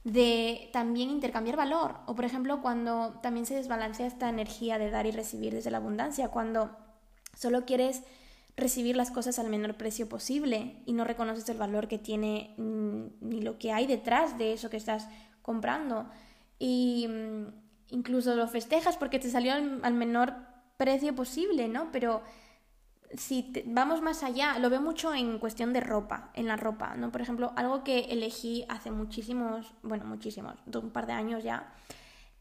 de 0.04 0.70
también 0.72 1.10
intercambiar 1.10 1.56
valor. 1.56 1.96
O 2.06 2.14
por 2.14 2.24
ejemplo, 2.24 2.62
cuando 2.62 3.18
también 3.22 3.44
se 3.44 3.54
desbalancea 3.54 4.06
esta 4.06 4.28
energía 4.28 4.78
de 4.78 4.90
dar 4.90 5.06
y 5.06 5.10
recibir 5.10 5.52
desde 5.52 5.70
la 5.70 5.78
abundancia, 5.78 6.28
cuando 6.28 6.70
solo 7.34 7.66
quieres 7.66 8.02
recibir 8.56 8.96
las 8.96 9.10
cosas 9.10 9.38
al 9.38 9.50
menor 9.50 9.74
precio 9.74 10.08
posible 10.08 10.76
y 10.86 10.94
no 10.94 11.04
reconoces 11.04 11.48
el 11.48 11.58
valor 11.58 11.88
que 11.88 11.98
tiene 11.98 12.54
mm, 12.56 13.06
ni 13.20 13.42
lo 13.42 13.58
que 13.58 13.72
hay 13.72 13.86
detrás 13.86 14.38
de 14.38 14.54
eso 14.54 14.70
que 14.70 14.78
estás 14.78 15.08
comprando. 15.42 16.06
Y 16.58 17.06
mm, 17.08 17.46
incluso 17.90 18.34
lo 18.34 18.48
festejas 18.48 18.96
porque 18.96 19.18
te 19.18 19.30
salió 19.30 19.52
al, 19.52 19.94
menor 19.94 20.34
precio 20.76 21.14
posible, 21.14 21.68
¿no? 21.68 21.90
Pero 21.92 22.22
si 23.14 23.52
vamos 23.66 24.02
más 24.02 24.22
allá, 24.22 24.58
lo 24.58 24.70
veo 24.70 24.80
mucho 24.80 25.14
en 25.14 25.38
cuestión 25.38 25.72
de 25.72 25.80
ropa, 25.80 26.30
en 26.34 26.46
la 26.46 26.56
ropa, 26.56 26.94
¿no? 26.96 27.12
Por 27.12 27.22
ejemplo, 27.22 27.52
algo 27.56 27.84
que 27.84 28.00
elegí 28.10 28.64
hace 28.68 28.90
muchísimos, 28.90 29.74
bueno, 29.82 30.04
muchísimos, 30.04 30.56
un 30.74 30.90
par 30.90 31.06
de 31.06 31.12
años 31.12 31.42
ya, 31.42 31.72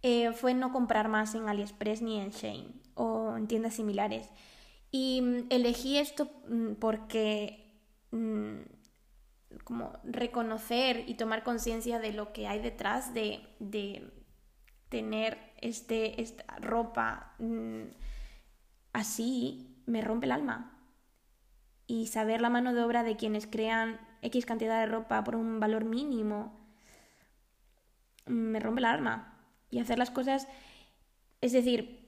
eh, 0.02 0.32
fue 0.34 0.54
no 0.54 0.72
comprar 0.72 1.08
más 1.08 1.36
en 1.36 1.48
AliExpress 1.50 2.02
ni 2.02 2.20
en 2.20 2.30
Shane 2.30 2.74
o 2.96 3.36
en 3.38 3.48
tiendas 3.48 3.76
similares. 3.76 4.30
Y 4.92 5.22
mm, 5.22 5.48
elegí 5.50 5.98
esto 5.98 6.30
mm, 6.48 6.74
porque 6.76 7.62
como 9.64 9.94
reconocer 10.04 11.04
y 11.08 11.16
tomar 11.16 11.44
conciencia 11.44 12.00
de 12.00 12.14
lo 12.14 12.32
que 12.32 12.48
hay 12.48 12.60
detrás 12.60 13.14
de, 13.14 13.42
de 13.60 14.10
tener 14.90 15.38
este, 15.62 16.22
esta 16.22 16.46
ropa 16.58 17.34
mm, 17.40 17.84
así, 18.96 19.76
me 19.86 20.02
rompe 20.02 20.26
el 20.26 20.32
alma. 20.32 20.72
Y 21.86 22.08
saber 22.08 22.42
la 22.42 22.50
mano 22.50 22.74
de 22.74 22.82
obra 22.82 23.04
de 23.04 23.16
quienes 23.16 23.46
crean 23.46 24.00
X 24.22 24.46
cantidad 24.46 24.80
de 24.80 24.88
ropa 24.88 25.24
por 25.24 25.36
un 25.36 25.60
valor 25.60 25.86
mínimo, 25.86 26.58
me 28.26 28.60
rompe 28.60 28.80
el 28.80 28.86
alma. 28.86 29.38
Y 29.70 29.80
hacer 29.80 30.00
las 30.00 30.10
cosas, 30.10 30.48
es 31.42 31.52
decir, 31.52 32.08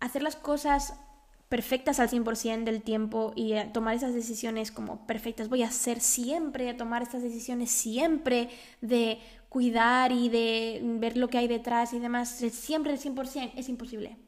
hacer 0.00 0.22
las 0.22 0.36
cosas 0.36 1.00
perfectas 1.48 1.98
al 1.98 2.10
100% 2.10 2.64
del 2.64 2.82
tiempo 2.82 3.32
y 3.34 3.54
tomar 3.72 3.94
esas 3.94 4.12
decisiones 4.12 4.70
como 4.70 5.06
perfectas. 5.06 5.48
Voy 5.48 5.62
a 5.62 5.68
hacer 5.68 6.00
siempre, 6.00 6.68
a 6.68 6.76
tomar 6.76 7.02
estas 7.02 7.22
decisiones 7.22 7.70
siempre 7.70 8.50
de 8.82 9.18
cuidar 9.48 10.12
y 10.12 10.28
de 10.28 10.80
ver 10.82 11.16
lo 11.16 11.28
que 11.28 11.38
hay 11.38 11.48
detrás 11.48 11.94
y 11.94 11.98
demás, 11.98 12.28
siempre 12.28 12.92
al 12.92 12.98
100%, 12.98 13.52
es 13.56 13.68
imposible. 13.70 14.18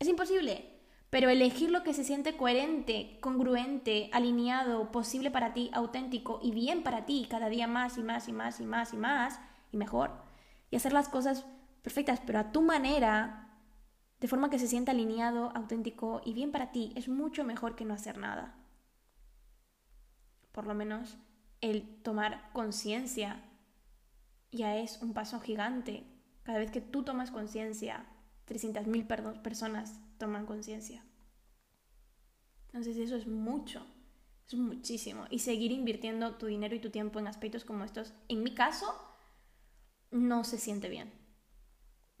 Es 0.00 0.08
imposible. 0.08 0.71
Pero 1.12 1.28
elegir 1.28 1.70
lo 1.70 1.82
que 1.82 1.92
se 1.92 2.04
siente 2.04 2.38
coherente, 2.38 3.18
congruente, 3.20 4.08
alineado, 4.14 4.90
posible 4.90 5.30
para 5.30 5.52
ti, 5.52 5.70
auténtico 5.74 6.40
y 6.42 6.52
bien 6.52 6.82
para 6.82 7.04
ti, 7.04 7.26
cada 7.28 7.50
día 7.50 7.66
más 7.66 7.98
y 7.98 8.02
más 8.02 8.28
y 8.28 8.32
más 8.32 8.60
y 8.60 8.64
más 8.64 8.94
y 8.94 8.96
más 8.96 9.38
y 9.72 9.76
mejor. 9.76 10.10
Y 10.70 10.76
hacer 10.76 10.94
las 10.94 11.10
cosas 11.10 11.44
perfectas, 11.82 12.22
pero 12.24 12.38
a 12.38 12.50
tu 12.50 12.62
manera, 12.62 13.50
de 14.20 14.26
forma 14.26 14.48
que 14.48 14.58
se 14.58 14.66
sienta 14.66 14.92
alineado, 14.92 15.52
auténtico 15.54 16.22
y 16.24 16.32
bien 16.32 16.50
para 16.50 16.72
ti, 16.72 16.94
es 16.96 17.10
mucho 17.10 17.44
mejor 17.44 17.76
que 17.76 17.84
no 17.84 17.92
hacer 17.92 18.16
nada. 18.16 18.56
Por 20.50 20.66
lo 20.66 20.72
menos 20.72 21.18
el 21.60 22.00
tomar 22.00 22.50
conciencia 22.54 23.44
ya 24.50 24.76
es 24.76 25.02
un 25.02 25.12
paso 25.12 25.40
gigante. 25.40 26.06
Cada 26.42 26.58
vez 26.58 26.70
que 26.70 26.80
tú 26.80 27.02
tomas 27.02 27.30
conciencia, 27.30 28.06
300.000 28.46 29.42
personas 29.42 30.00
toman 30.22 30.46
conciencia. 30.46 31.04
Entonces 32.66 32.96
eso 32.96 33.16
es 33.16 33.26
mucho, 33.26 33.84
es 34.46 34.54
muchísimo. 34.54 35.26
Y 35.30 35.40
seguir 35.40 35.72
invirtiendo 35.72 36.36
tu 36.36 36.46
dinero 36.46 36.74
y 36.76 36.80
tu 36.80 36.90
tiempo 36.90 37.18
en 37.18 37.26
aspectos 37.26 37.64
como 37.64 37.84
estos, 37.84 38.14
en 38.28 38.42
mi 38.42 38.54
caso, 38.54 38.86
no 40.10 40.44
se 40.44 40.58
siente 40.58 40.88
bien 40.88 41.22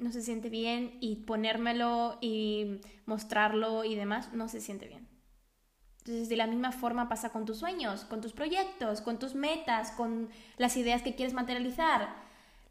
no 0.02 0.12
se 0.12 0.22
siente 0.22 0.50
bien 0.50 0.98
y 1.00 1.16
ponérmelo 1.16 2.18
y 2.20 2.80
mostrarlo 3.06 3.84
y 3.84 3.94
demás 3.94 4.32
no 4.32 4.48
se 4.48 4.60
siente 4.60 4.88
bien. 4.88 5.08
Entonces, 5.98 6.28
de 6.28 6.36
la 6.36 6.48
misma 6.48 6.72
forma 6.72 7.08
pasa 7.08 7.30
con 7.30 7.44
tus 7.44 7.58
sueños, 7.58 8.04
con 8.04 8.20
tus 8.20 8.32
proyectos, 8.32 9.00
con 9.00 9.18
tus 9.20 9.34
metas, 9.36 9.92
con 9.92 10.30
las 10.58 10.76
ideas 10.76 11.02
que 11.02 11.14
quieres 11.14 11.32
materializar. 11.32 12.16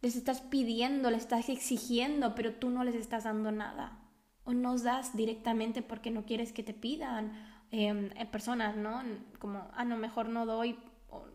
Les 0.01 0.17
estás 0.17 0.41
pidiendo, 0.41 1.09
les 1.09 1.21
estás 1.21 1.47
exigiendo, 1.47 2.35
pero 2.35 2.55
tú 2.55 2.69
no 2.69 2.83
les 2.83 2.95
estás 2.95 3.23
dando 3.23 3.51
nada. 3.51 3.97
O 4.43 4.53
no 4.53 4.77
das 4.77 5.15
directamente 5.15 5.81
porque 5.81 6.11
no 6.11 6.25
quieres 6.25 6.51
que 6.51 6.63
te 6.63 6.73
pidan 6.73 7.31
em, 7.71 8.09
eh, 8.15 8.25
personas, 8.25 8.75
¿no? 8.75 9.01
Como, 9.39 9.67
ah, 9.73 9.85
no, 9.85 9.97
mejor 9.97 10.29
no 10.29 10.45
doy 10.45 10.77
o, 11.09 11.25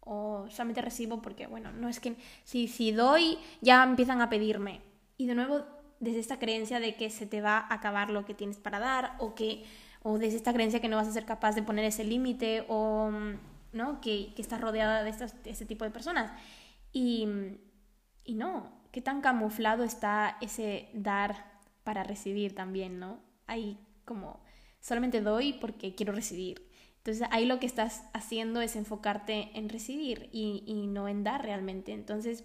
o, 0.00 0.50
solamente 0.50 0.82
recibo 0.82 1.22
porque, 1.22 1.46
bueno, 1.46 1.72
no 1.72 1.88
es 1.88 2.00
que 2.00 2.16
si, 2.44 2.68
si 2.68 2.92
doy 2.92 3.38
ya 3.60 3.84
empiezan 3.84 4.20
a 4.20 4.28
pedirme. 4.28 4.80
Y 5.16 5.26
de 5.26 5.34
nuevo, 5.34 5.64
desde 6.00 6.20
esta 6.20 6.38
creencia 6.38 6.80
de 6.80 6.96
que 6.96 7.10
se 7.10 7.26
te 7.26 7.40
va 7.40 7.58
a 7.58 7.74
acabar 7.74 8.10
lo 8.10 8.24
que 8.24 8.34
tienes 8.34 8.58
para 8.58 8.78
dar 8.78 9.16
o 9.18 9.34
que 9.34 9.64
o 10.02 10.18
desde 10.18 10.36
esta 10.36 10.52
creencia 10.52 10.80
que 10.80 10.88
no 10.88 10.96
vas 10.96 11.08
a 11.08 11.12
ser 11.12 11.24
capaz 11.24 11.54
de 11.54 11.62
poner 11.62 11.84
ese 11.84 12.04
límite 12.04 12.64
o 12.68 13.10
¿no? 13.72 14.00
que, 14.00 14.32
que 14.34 14.42
estás 14.42 14.60
rodeada 14.60 15.02
de, 15.02 15.10
estas, 15.10 15.34
ese 15.44 15.66
tipo 15.66 15.84
de 15.84 15.90
personas. 15.90 16.32
Y, 16.92 17.26
y 18.24 18.34
no, 18.34 18.70
qué 18.92 19.00
tan 19.00 19.20
camuflado 19.20 19.84
está 19.84 20.36
ese 20.40 20.88
dar 20.94 21.57
para 21.88 22.02
recibir 22.02 22.54
también, 22.54 22.98
¿no? 22.98 23.18
Ahí 23.46 23.78
como 24.04 24.44
solamente 24.78 25.22
doy 25.22 25.54
porque 25.54 25.94
quiero 25.94 26.12
recibir. 26.12 26.68
Entonces 26.98 27.26
ahí 27.30 27.46
lo 27.46 27.60
que 27.60 27.64
estás 27.64 28.04
haciendo 28.12 28.60
es 28.60 28.76
enfocarte 28.76 29.52
en 29.54 29.70
recibir 29.70 30.28
y, 30.30 30.64
y 30.66 30.86
no 30.86 31.08
en 31.08 31.24
dar 31.24 31.42
realmente. 31.42 31.94
Entonces 31.94 32.44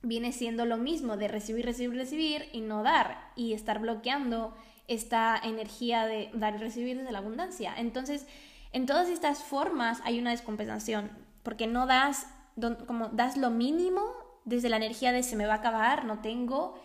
viene 0.00 0.32
siendo 0.32 0.64
lo 0.64 0.78
mismo 0.78 1.18
de 1.18 1.28
recibir, 1.28 1.66
recibir, 1.66 1.98
recibir 1.98 2.48
y 2.54 2.62
no 2.62 2.82
dar 2.82 3.30
y 3.36 3.52
estar 3.52 3.78
bloqueando 3.78 4.56
esta 4.86 5.38
energía 5.44 6.06
de 6.06 6.30
dar 6.32 6.54
y 6.54 6.56
recibir 6.56 6.96
desde 6.96 7.12
la 7.12 7.18
abundancia. 7.18 7.74
Entonces, 7.76 8.26
en 8.72 8.86
todas 8.86 9.10
estas 9.10 9.44
formas 9.44 10.00
hay 10.04 10.18
una 10.18 10.30
descompensación, 10.30 11.10
porque 11.42 11.66
no 11.66 11.86
das, 11.86 12.26
como 12.86 13.08
das 13.08 13.36
lo 13.36 13.50
mínimo 13.50 14.02
desde 14.46 14.70
la 14.70 14.78
energía 14.78 15.12
de 15.12 15.22
se 15.22 15.36
me 15.36 15.44
va 15.44 15.52
a 15.52 15.56
acabar, 15.58 16.06
no 16.06 16.20
tengo, 16.20 16.80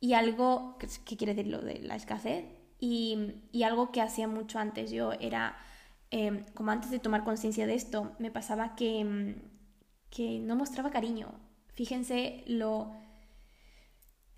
y 0.00 0.14
algo, 0.14 0.78
¿qué 0.78 1.16
quiere 1.16 1.34
decir 1.34 1.50
lo 1.52 1.60
de 1.62 1.80
la 1.80 1.96
escasez? 1.96 2.44
Y, 2.78 3.42
y 3.52 3.62
algo 3.64 3.90
que 3.92 4.02
hacía 4.02 4.28
mucho 4.28 4.58
antes 4.58 4.90
yo 4.90 5.12
era, 5.14 5.56
em, 6.10 6.44
como 6.54 6.70
antes 6.70 6.90
de 6.90 6.98
tomar 6.98 7.24
conciencia 7.24 7.66
de 7.66 7.74
esto, 7.74 8.12
me 8.18 8.30
pasaba 8.30 8.74
que, 8.76 9.00
em, 9.00 9.42
que 10.10 10.38
no 10.40 10.56
mostraba 10.56 10.90
cariño, 10.90 11.34
Fíjense 11.76 12.42
lo, 12.46 12.96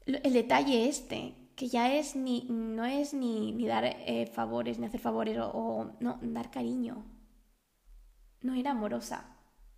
el 0.04 0.32
detalle 0.32 0.88
este, 0.88 1.34
que 1.54 1.68
ya 1.68 1.94
es 1.94 2.16
ni, 2.16 2.48
no 2.50 2.84
es 2.84 3.14
ni, 3.14 3.52
ni 3.52 3.64
dar 3.64 3.84
eh, 3.84 4.26
favores, 4.26 4.80
ni 4.80 4.86
hacer 4.86 4.98
favores, 4.98 5.38
o, 5.40 5.92
no, 6.00 6.18
dar 6.20 6.50
cariño. 6.50 7.04
No 8.42 8.54
era 8.54 8.72
amorosa. 8.72 9.36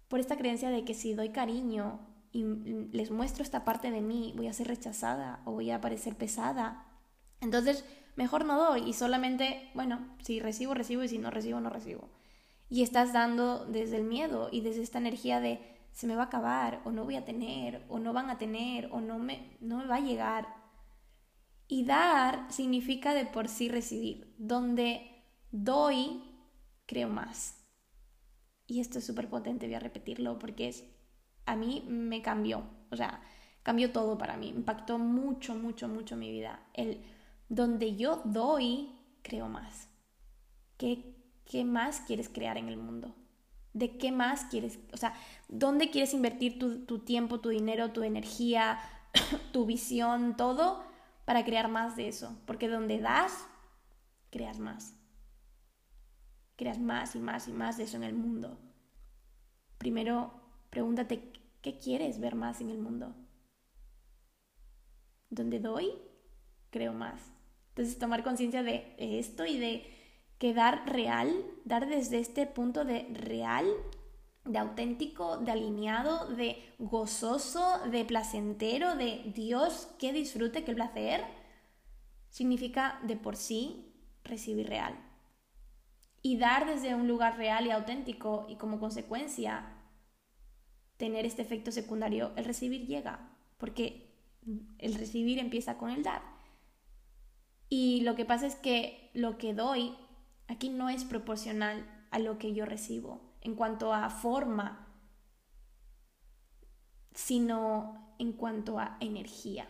Por 0.08 0.20
esta 0.20 0.38
creencia 0.38 0.70
de 0.70 0.86
que 0.86 0.94
si 0.94 1.12
doy 1.12 1.32
cariño 1.32 2.00
y 2.32 2.44
les 2.92 3.10
muestro 3.10 3.42
esta 3.42 3.64
parte 3.64 3.90
de 3.90 4.00
mí, 4.00 4.32
voy 4.36 4.46
a 4.46 4.52
ser 4.52 4.68
rechazada 4.68 5.42
o 5.44 5.52
voy 5.52 5.70
a 5.70 5.80
parecer 5.80 6.16
pesada. 6.16 6.86
Entonces, 7.40 7.84
mejor 8.16 8.44
no 8.44 8.58
doy 8.58 8.88
y 8.88 8.92
solamente, 8.92 9.70
bueno, 9.74 10.06
si 10.22 10.40
recibo, 10.40 10.74
recibo 10.74 11.02
y 11.02 11.08
si 11.08 11.18
no 11.18 11.30
recibo, 11.30 11.60
no 11.60 11.70
recibo. 11.70 12.08
Y 12.68 12.82
estás 12.82 13.12
dando 13.12 13.66
desde 13.66 13.96
el 13.96 14.04
miedo 14.04 14.48
y 14.52 14.60
desde 14.60 14.82
esta 14.82 14.98
energía 14.98 15.40
de 15.40 15.60
se 15.92 16.06
me 16.06 16.14
va 16.14 16.22
a 16.22 16.26
acabar 16.26 16.82
o 16.84 16.92
no 16.92 17.04
voy 17.04 17.16
a 17.16 17.24
tener 17.24 17.84
o 17.88 17.98
no 17.98 18.12
van 18.12 18.30
a 18.30 18.38
tener 18.38 18.88
o 18.92 19.00
no 19.00 19.18
me, 19.18 19.56
no 19.60 19.78
me 19.78 19.86
va 19.86 19.96
a 19.96 20.00
llegar. 20.00 20.46
Y 21.66 21.84
dar 21.84 22.46
significa 22.52 23.12
de 23.14 23.26
por 23.26 23.48
sí 23.48 23.68
recibir. 23.68 24.34
Donde 24.38 25.24
doy, 25.50 26.22
creo 26.86 27.08
más. 27.08 27.56
y 28.66 28.80
esto 28.80 29.00
es 29.00 29.06
súper 29.06 29.28
potente, 29.28 29.66
voy 29.66 29.74
a 29.74 29.80
repetirlo 29.80 30.38
porque 30.38 30.68
es, 30.68 30.84
a 31.46 31.56
mí 31.56 31.84
me 31.88 32.22
cambió, 32.22 32.64
o 32.90 32.96
sea, 32.96 33.20
cambió 33.62 33.92
todo 33.92 34.18
para 34.18 34.36
mí, 34.36 34.48
impactó 34.48 34.98
mucho, 34.98 35.54
mucho, 35.54 35.88
mucho 35.88 36.16
mi 36.16 36.30
vida. 36.30 36.66
El 36.74 37.02
donde 37.48 37.96
yo 37.96 38.22
doy, 38.24 38.90
creo 39.22 39.48
más. 39.48 39.88
¿Qué, 40.76 41.16
qué 41.44 41.64
más 41.64 42.00
quieres 42.00 42.28
crear 42.28 42.56
en 42.56 42.68
el 42.68 42.76
mundo? 42.76 43.14
¿De 43.72 43.98
qué 43.98 44.12
más 44.12 44.44
quieres? 44.44 44.78
O 44.92 44.96
sea, 44.96 45.14
¿dónde 45.48 45.90
quieres 45.90 46.14
invertir 46.14 46.58
tu, 46.58 46.84
tu 46.86 47.00
tiempo, 47.00 47.40
tu 47.40 47.48
dinero, 47.48 47.92
tu 47.92 48.02
energía, 48.02 48.78
tu 49.52 49.66
visión, 49.66 50.36
todo 50.36 50.82
para 51.24 51.44
crear 51.44 51.68
más 51.68 51.96
de 51.96 52.08
eso? 52.08 52.36
Porque 52.46 52.68
donde 52.68 52.98
das, 53.00 53.46
creas 54.30 54.58
más 54.58 54.94
creas 56.60 56.78
más 56.78 57.16
y 57.16 57.20
más 57.20 57.48
y 57.48 57.54
más 57.54 57.78
de 57.78 57.84
eso 57.84 57.96
en 57.96 58.02
el 58.02 58.12
mundo. 58.12 58.60
Primero, 59.78 60.39
pregúntate 60.70 61.32
qué 61.62 61.78
quieres 61.78 62.20
ver 62.20 62.34
más 62.34 62.60
en 62.60 62.70
el 62.70 62.78
mundo. 62.78 63.14
¿Dónde 65.28 65.60
doy? 65.60 65.92
Creo 66.70 66.92
más. 66.92 67.20
Entonces, 67.70 67.98
tomar 67.98 68.24
conciencia 68.24 68.62
de 68.62 68.94
esto 68.98 69.44
y 69.46 69.58
de 69.58 69.84
que 70.38 70.54
dar 70.54 70.90
real, 70.90 71.30
dar 71.64 71.88
desde 71.88 72.18
este 72.18 72.46
punto 72.46 72.84
de 72.84 73.06
real, 73.12 73.66
de 74.44 74.58
auténtico, 74.58 75.36
de 75.36 75.52
alineado, 75.52 76.26
de 76.34 76.74
gozoso, 76.78 77.80
de 77.90 78.04
placentero, 78.04 78.96
de 78.96 79.32
Dios 79.34 79.88
que 79.98 80.12
disfrute, 80.12 80.64
que 80.64 80.74
placer, 80.74 81.22
significa 82.30 82.98
de 83.02 83.16
por 83.16 83.36
sí 83.36 83.92
recibir 84.24 84.68
real 84.68 84.98
y 86.22 86.38
dar 86.38 86.66
desde 86.66 86.94
un 86.94 87.08
lugar 87.08 87.36
real 87.36 87.66
y 87.66 87.70
auténtico 87.70 88.46
y 88.48 88.56
como 88.56 88.78
consecuencia 88.78 89.79
tener 91.00 91.26
este 91.26 91.42
efecto 91.42 91.72
secundario, 91.72 92.30
el 92.36 92.44
recibir 92.44 92.86
llega, 92.86 93.34
porque 93.58 94.14
el 94.78 94.94
recibir 94.94 95.40
empieza 95.40 95.78
con 95.78 95.90
el 95.90 96.04
dar. 96.04 96.22
Y 97.68 98.02
lo 98.02 98.14
que 98.14 98.24
pasa 98.24 98.46
es 98.46 98.54
que 98.54 99.10
lo 99.14 99.38
que 99.38 99.54
doy 99.54 99.96
aquí 100.46 100.68
no 100.68 100.88
es 100.88 101.04
proporcional 101.04 102.06
a 102.10 102.18
lo 102.18 102.38
que 102.38 102.52
yo 102.52 102.66
recibo 102.66 103.34
en 103.40 103.54
cuanto 103.54 103.94
a 103.94 104.10
forma, 104.10 104.86
sino 107.14 108.14
en 108.18 108.32
cuanto 108.34 108.78
a 108.78 108.98
energía. 109.00 109.68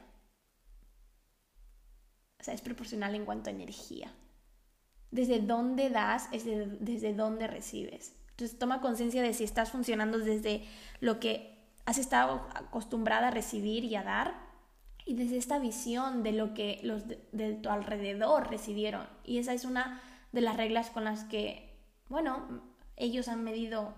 O 2.40 2.42
sea, 2.42 2.54
es 2.54 2.60
proporcional 2.60 3.14
en 3.14 3.24
cuanto 3.24 3.48
a 3.48 3.52
energía 3.52 4.12
desde 5.10 5.40
dónde 5.40 5.90
das 5.90 6.28
es 6.32 6.44
desde 6.44 7.14
dónde 7.14 7.46
recibes. 7.46 8.14
Entonces 8.40 8.58
toma 8.58 8.80
conciencia 8.80 9.22
de 9.22 9.34
si 9.34 9.44
estás 9.44 9.70
funcionando 9.70 10.18
desde 10.18 10.64
lo 11.00 11.20
que 11.20 11.58
has 11.84 11.98
estado 11.98 12.46
acostumbrada 12.54 13.28
a 13.28 13.30
recibir 13.30 13.84
y 13.84 13.96
a 13.96 14.02
dar 14.02 14.32
y 15.04 15.12
desde 15.12 15.36
esta 15.36 15.58
visión 15.58 16.22
de 16.22 16.32
lo 16.32 16.54
que 16.54 16.80
los 16.82 17.06
de, 17.06 17.58
tu 17.62 17.68
alrededor 17.68 18.48
recibieron. 18.48 19.06
Y 19.24 19.36
esa 19.36 19.52
es 19.52 19.66
una 19.66 20.00
de 20.32 20.40
las 20.40 20.56
reglas 20.56 20.88
con 20.88 21.04
las 21.04 21.24
que, 21.24 21.84
bueno, 22.08 22.62
ellos 22.96 23.28
han 23.28 23.44
medido 23.44 23.92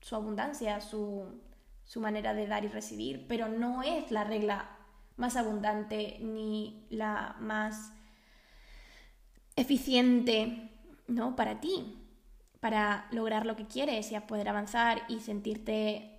su 0.00 0.16
abundancia, 0.16 0.80
su, 0.80 1.42
su 1.84 2.00
manera 2.00 2.32
de 2.32 2.46
dar 2.46 2.64
y 2.64 2.68
recibir, 2.68 3.26
pero 3.28 3.48
no 3.48 3.82
es 3.82 4.10
la 4.10 4.24
regla 4.24 4.78
más 5.16 5.36
abundante 5.36 6.16
ni 6.22 6.86
la 6.88 7.36
más 7.38 7.92
eficiente, 9.56 10.70
¿no? 11.06 11.36
Para 11.36 11.60
ti, 11.60 12.03
para 12.64 13.08
lograr 13.10 13.44
lo 13.44 13.56
que 13.56 13.66
quieres 13.66 14.10
y 14.10 14.18
poder 14.20 14.48
avanzar 14.48 15.02
y 15.10 15.20
sentirte 15.20 16.18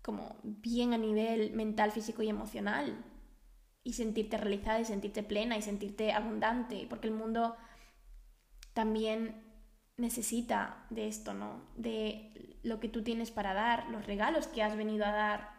como 0.00 0.36
bien 0.44 0.94
a 0.94 0.96
nivel 0.96 1.54
mental, 1.54 1.90
físico 1.90 2.22
y 2.22 2.28
emocional 2.28 3.04
y 3.82 3.94
sentirte 3.94 4.36
realizada 4.36 4.78
y 4.78 4.84
sentirte 4.84 5.24
plena 5.24 5.56
y 5.56 5.62
sentirte 5.62 6.12
abundante, 6.12 6.86
porque 6.88 7.08
el 7.08 7.14
mundo 7.14 7.56
también 8.74 9.42
necesita 9.96 10.86
de 10.88 11.08
esto, 11.08 11.34
¿no? 11.34 11.64
De 11.74 12.60
lo 12.62 12.78
que 12.78 12.88
tú 12.88 13.02
tienes 13.02 13.32
para 13.32 13.52
dar, 13.52 13.90
los 13.90 14.06
regalos 14.06 14.46
que 14.46 14.62
has 14.62 14.76
venido 14.76 15.04
a 15.04 15.10
dar 15.10 15.50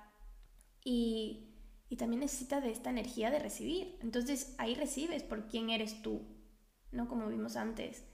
y, 0.85 1.53
y 1.89 1.97
también 1.97 2.21
necesita 2.21 2.61
de 2.61 2.71
esta 2.71 2.91
energía 2.91 3.29
de 3.29 3.39
recibir. 3.39 3.99
Entonces 4.01 4.55
ahí 4.57 4.73
recibes 4.73 5.23
por 5.23 5.47
quién 5.47 5.69
eres 5.69 6.01
tú, 6.01 6.21
¿no? 6.93 7.09
Como 7.09 7.27
vimos 7.27 7.57
antes. 7.57 8.05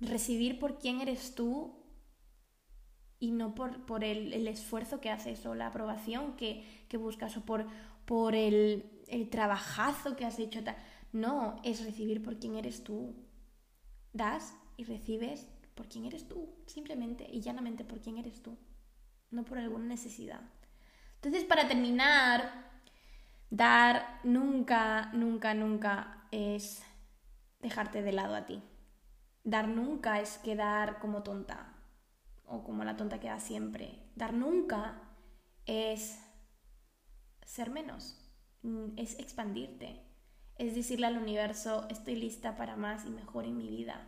Recibir 0.00 0.58
por 0.58 0.78
quién 0.78 1.00
eres 1.00 1.34
tú 1.34 1.78
y 3.20 3.32
no 3.32 3.54
por, 3.54 3.84
por 3.84 4.04
el, 4.04 4.46
esfuerzo 4.46 5.00
que 5.00 5.10
haces 5.10 5.44
o 5.46 5.54
la 5.54 5.68
aprobación 5.68 6.36
que, 6.36 6.64
buscas 6.98 7.36
o 7.36 7.44
por, 7.44 7.66
por 8.04 8.34
el, 8.34 9.02
el, 9.08 9.28
trabajazo 9.28 10.16
que 10.16 10.24
has 10.24 10.38
hecho. 10.38 10.60
No, 11.12 11.60
es 11.64 11.84
recibir 11.84 12.22
por 12.22 12.38
quién 12.38 12.56
eres 12.56 12.84
tú. 12.84 13.14
Das 14.12 14.54
y 14.76 14.84
recibes 14.84 15.48
por 15.74 15.88
quién 15.88 16.06
eres 16.06 16.26
tú, 16.26 16.48
simplemente 16.66 17.28
y 17.30 17.40
llanamente 17.40 17.84
por 17.84 18.00
quién 18.00 18.18
eres 18.18 18.42
tú, 18.42 18.56
no 19.30 19.44
por 19.44 19.58
alguna 19.58 19.84
necesidad. 19.84 20.40
Entonces, 21.16 21.44
para 21.44 21.68
terminar, 21.68 22.70
dar 23.50 24.20
nunca, 24.24 25.10
nunca, 25.12 25.54
nunca 25.54 26.26
es 26.32 26.82
dejarte 27.60 28.02
de 28.02 28.12
lado 28.12 28.34
a 28.34 28.46
ti. 28.46 28.62
Dar 29.48 29.66
nunca 29.66 30.20
es 30.20 30.36
quedar 30.36 30.98
como 30.98 31.22
tonta 31.22 31.72
o 32.44 32.62
como 32.64 32.84
la 32.84 32.98
tonta 32.98 33.18
que 33.18 33.28
da 33.28 33.40
siempre. 33.40 34.10
Dar 34.14 34.34
nunca 34.34 35.00
es 35.64 36.20
ser 37.46 37.70
menos, 37.70 38.30
mm, 38.60 38.98
es 38.98 39.18
expandirte, 39.18 40.02
es 40.56 40.74
decirle 40.74 41.06
al 41.06 41.16
universo, 41.16 41.86
estoy 41.88 42.16
lista 42.16 42.56
para 42.56 42.76
más 42.76 43.06
y 43.06 43.08
mejor 43.08 43.46
en 43.46 43.56
mi 43.56 43.70
vida. 43.70 44.06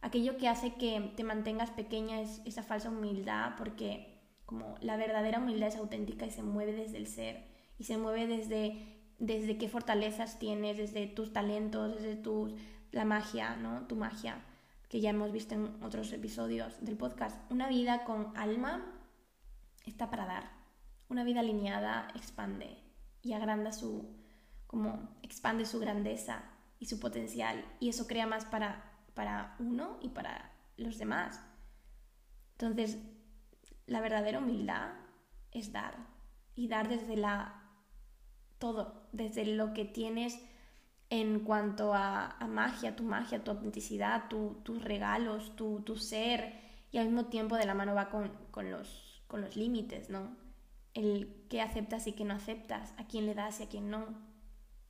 Aquello 0.00 0.36
que 0.36 0.48
hace 0.48 0.74
que 0.74 1.12
te 1.14 1.22
mantengas 1.22 1.70
pequeña 1.70 2.20
es 2.20 2.42
esa 2.44 2.64
falsa 2.64 2.88
humildad, 2.88 3.52
porque 3.56 4.20
como 4.46 4.74
la 4.80 4.96
verdadera 4.96 5.38
humildad 5.38 5.68
es 5.68 5.76
auténtica 5.76 6.26
y 6.26 6.32
se 6.32 6.42
mueve 6.42 6.72
desde 6.72 6.96
el 6.96 7.06
ser 7.06 7.46
y 7.78 7.84
se 7.84 7.98
mueve 7.98 8.26
desde 8.26 8.98
desde 9.20 9.58
qué 9.58 9.68
fortalezas 9.68 10.40
tienes, 10.40 10.76
desde 10.76 11.06
tus 11.06 11.32
talentos, 11.32 11.94
desde 11.94 12.16
tus 12.16 12.52
la 12.90 13.04
magia, 13.04 13.54
¿no? 13.54 13.86
Tu 13.86 13.94
magia, 13.94 14.44
que 14.92 15.00
ya 15.00 15.08
hemos 15.08 15.32
visto 15.32 15.54
en 15.54 15.82
otros 15.82 16.12
episodios 16.12 16.84
del 16.84 16.98
podcast. 16.98 17.50
Una 17.50 17.66
vida 17.66 18.04
con 18.04 18.36
alma 18.36 18.84
está 19.86 20.10
para 20.10 20.26
dar. 20.26 20.50
Una 21.08 21.24
vida 21.24 21.40
alineada 21.40 22.08
expande 22.14 22.76
y 23.22 23.32
agranda 23.32 23.72
su, 23.72 24.14
como 24.66 25.16
expande 25.22 25.64
su 25.64 25.80
grandeza 25.80 26.44
y 26.78 26.84
su 26.84 27.00
potencial. 27.00 27.64
Y 27.80 27.88
eso 27.88 28.06
crea 28.06 28.26
más 28.26 28.44
para, 28.44 28.84
para 29.14 29.56
uno 29.60 29.96
y 30.02 30.10
para 30.10 30.52
los 30.76 30.98
demás. 30.98 31.40
Entonces, 32.58 32.98
la 33.86 34.02
verdadera 34.02 34.40
humildad 34.40 34.90
es 35.52 35.72
dar. 35.72 36.06
Y 36.54 36.68
dar 36.68 36.90
desde 36.90 37.16
la 37.16 37.62
todo, 38.58 39.08
desde 39.12 39.46
lo 39.46 39.72
que 39.72 39.86
tienes 39.86 40.38
en 41.12 41.40
cuanto 41.40 41.92
a, 41.92 42.38
magia, 42.48 42.96
tu 42.96 43.04
magia, 43.04 43.44
tu 43.44 43.50
autenticidad, 43.50 44.30
tus 44.30 44.82
regalos, 44.82 45.54
tu, 45.56 45.96
ser, 45.98 46.54
y 46.90 46.96
al 46.96 47.04
mismo 47.04 47.26
tiempo 47.26 47.56
de 47.56 47.66
la 47.66 47.74
mano 47.74 47.94
va 47.94 48.08
con, 48.08 48.30
los, 48.70 49.22
con 49.26 49.42
los 49.42 49.54
límites, 49.54 50.08
¿no? 50.08 50.34
El 50.94 51.46
qué 51.50 51.60
aceptas 51.60 52.06
y 52.06 52.14
qué 52.14 52.24
no 52.24 52.32
aceptas, 52.32 52.94
a 52.96 53.06
quién 53.08 53.26
le 53.26 53.34
das 53.34 53.60
y 53.60 53.64
a 53.64 53.68
quién 53.68 53.90
no. 53.90 54.06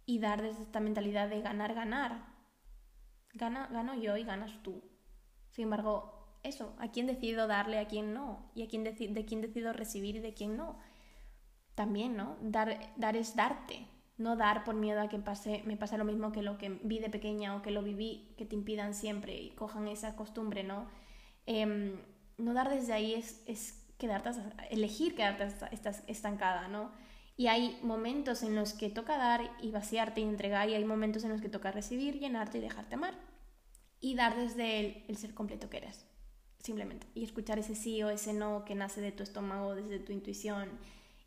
Y 0.06 0.20
dar 0.20 0.42
desde 0.42 0.62
esta 0.62 0.78
mentalidad 0.78 1.28
de 1.28 1.42
ganar, 1.42 1.74
ganar. 1.74 2.24
Gana, 3.34 3.66
gano 3.72 3.96
yo 3.96 4.16
y 4.16 4.22
ganas 4.22 4.62
tú. 4.62 4.80
Sin 5.50 5.64
embargo, 5.64 6.38
eso, 6.44 6.76
a 6.78 6.92
quién 6.92 7.08
decido 7.08 7.48
darle, 7.48 7.80
a 7.80 7.88
quién 7.88 8.14
no, 8.14 8.52
y 8.54 8.62
a 8.62 8.68
quién 8.68 8.84
de 8.84 9.24
quién 9.26 9.40
decido 9.40 9.72
recibir 9.72 10.14
y 10.14 10.20
de 10.20 10.34
quién 10.34 10.56
no. 10.56 10.78
También, 11.74 12.16
¿no? 12.16 12.36
Dar, 12.42 12.92
dar 12.96 13.16
es 13.16 13.34
darte, 13.34 13.88
no 14.22 14.36
dar 14.36 14.64
por 14.64 14.74
miedo 14.74 15.00
a 15.00 15.08
que 15.08 15.18
pase, 15.18 15.62
me 15.66 15.76
pase 15.76 15.98
lo 15.98 16.04
mismo 16.04 16.32
que 16.32 16.42
lo 16.42 16.56
que 16.56 16.68
vi 16.82 17.00
de 17.00 17.10
pequeña 17.10 17.56
o 17.56 17.62
que 17.62 17.70
lo 17.70 17.82
viví, 17.82 18.34
que 18.38 18.46
te 18.46 18.54
impidan 18.54 18.94
siempre 18.94 19.36
y 19.36 19.50
cojan 19.50 19.88
esa 19.88 20.16
costumbre, 20.16 20.62
¿no? 20.62 20.86
Em, 21.46 21.96
no 22.38 22.54
dar 22.54 22.70
desde 22.70 22.92
ahí 22.92 23.14
es, 23.14 23.42
es 23.46 23.84
quedarte, 23.98 24.30
elegir 24.70 25.14
quedarte 25.14 25.48
estancada, 26.06 26.68
¿no? 26.68 26.92
Y 27.36 27.48
hay 27.48 27.78
momentos 27.82 28.42
en 28.42 28.54
los 28.54 28.74
que 28.74 28.90
toca 28.90 29.16
dar 29.16 29.40
y 29.60 29.70
vaciarte 29.70 30.20
y 30.20 30.24
entregar 30.24 30.68
y 30.68 30.74
hay 30.74 30.84
momentos 30.84 31.24
en 31.24 31.30
los 31.30 31.40
que 31.40 31.48
toca 31.48 31.72
recibir, 31.72 32.18
llenarte 32.18 32.58
y 32.58 32.60
dejarte 32.60 32.94
amar. 32.94 33.14
Y 34.00 34.14
dar 34.14 34.36
desde 34.36 35.04
el 35.08 35.16
ser 35.16 35.32
completo 35.32 35.70
que 35.70 35.78
eres, 35.78 36.04
simplemente. 36.58 37.06
Y 37.14 37.24
escuchar 37.24 37.58
ese 37.58 37.74
sí 37.74 38.02
o 38.02 38.10
ese 38.10 38.32
no 38.32 38.64
que 38.64 38.74
nace 38.74 39.00
de 39.00 39.12
tu 39.12 39.22
estómago, 39.22 39.74
desde 39.74 39.98
tu 39.98 40.12
intuición 40.12 40.70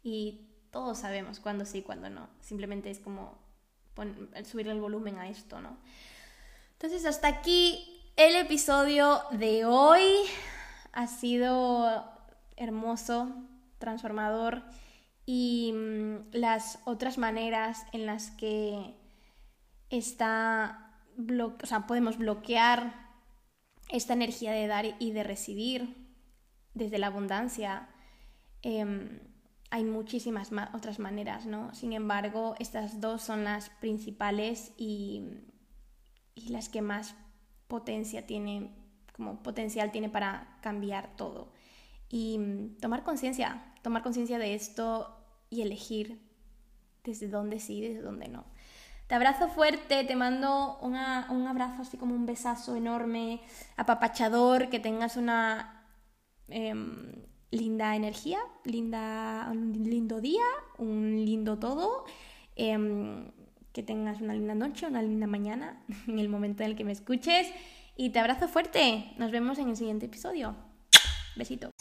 y 0.04 0.55
todos 0.76 0.98
sabemos 0.98 1.40
cuándo 1.40 1.64
sí 1.64 1.78
y 1.78 1.82
cuándo 1.84 2.10
no. 2.10 2.28
Simplemente 2.42 2.92
es 2.92 3.00
como 3.00 3.40
subir 4.44 4.68
el 4.68 4.82
volumen 4.82 5.18
a 5.20 5.30
esto, 5.30 5.62
¿no? 5.62 5.78
Entonces, 6.74 7.06
hasta 7.06 7.30
aquí 7.30 8.04
el 8.18 8.36
episodio 8.36 9.22
de 9.32 9.64
hoy. 9.64 10.04
ha 10.92 11.08
sido 11.08 12.04
hermoso, 12.58 13.34
transformador 13.78 14.64
y 15.26 15.72
mm, 15.74 16.32
las 16.34 16.80
otras 16.84 17.18
maneras 17.18 17.86
en 17.94 18.06
las 18.06 18.32
que 18.32 18.98
está 19.90 20.92
o 21.18 21.66
sea, 21.66 21.88
podemos 21.88 22.18
bloquear 22.18 22.94
esta 23.88 24.12
energía 24.12 24.52
de 24.52 24.68
dar 24.68 24.86
y 25.00 25.12
de 25.12 25.24
recibir 25.24 25.96
desde 26.74 26.98
la 26.98 27.08
abundancia. 27.08 27.88
Em, 28.62 29.22
hay 29.76 29.84
muchísimas 29.84 30.52
otras 30.74 31.00
maneras, 31.00 31.46
¿no? 31.46 31.76
Sin 31.76 31.92
embargo, 31.92 32.56
estas 32.60 33.02
dos 33.02 33.22
son 33.22 33.44
las 33.44 33.70
principales 33.70 34.72
y, 34.78 35.22
y 36.34 36.48
las 36.48 36.70
que 36.70 36.82
más 36.82 37.14
potencia 37.68 38.26
tiene, 38.26 38.74
como 39.12 39.44
potencial 39.44 39.92
tiene 39.92 40.08
para 40.08 40.60
cambiar 40.62 41.18
todo. 41.18 41.52
Y 42.08 42.38
mm, 42.38 42.78
tomar 42.78 43.04
conciencia, 43.04 43.74
tomar 43.82 44.02
conciencia 44.02 44.40
de 44.40 44.56
esto 44.56 45.14
y 45.50 45.62
elegir 45.62 46.26
desde 47.04 47.28
dónde 47.28 47.60
sí, 47.60 47.82
desde 47.82 48.02
dónde 48.02 48.30
no. 48.30 48.46
Te 49.08 49.16
abrazo 49.16 49.50
fuerte, 49.50 50.06
te 50.06 50.16
mando 50.16 50.80
un 50.80 50.96
abrazo 50.96 51.82
así 51.82 51.98
como 51.98 52.16
un 52.16 52.26
besazo 52.26 52.78
enorme, 52.78 53.42
apapachador, 53.76 54.70
que 54.70 54.80
tengas 54.80 55.18
una 55.18 55.86
em, 56.48 57.26
linda 57.56 57.96
energía, 57.96 58.39
linda, 58.63 59.48
un 59.52 59.74
lindo 59.74 60.22
día, 60.22 60.44
un 60.78 61.26
lindo 61.26 61.58
todo, 61.58 62.06
em, 62.56 63.32
que 63.74 63.84
tengas 63.84 64.22
una 64.22 64.34
linda 64.34 64.56
noche, 64.56 64.88
una 64.88 65.02
linda 65.02 65.28
mañana 65.28 65.84
en 66.08 66.20
el 66.20 66.30
momento 66.30 66.63
en 66.63 66.72
el 66.72 66.76
que 66.76 66.84
me 66.84 66.91
escuches 66.91 67.48
y 67.96 68.10
te 68.12 68.20
abrazo 68.20 68.48
fuerte. 68.48 69.13
Nos 69.18 69.32
vemos 69.32 69.58
en 69.60 69.70
el 69.70 69.78
siguiente 69.78 70.06
episodio. 70.06 70.56
Besito. 71.36 71.75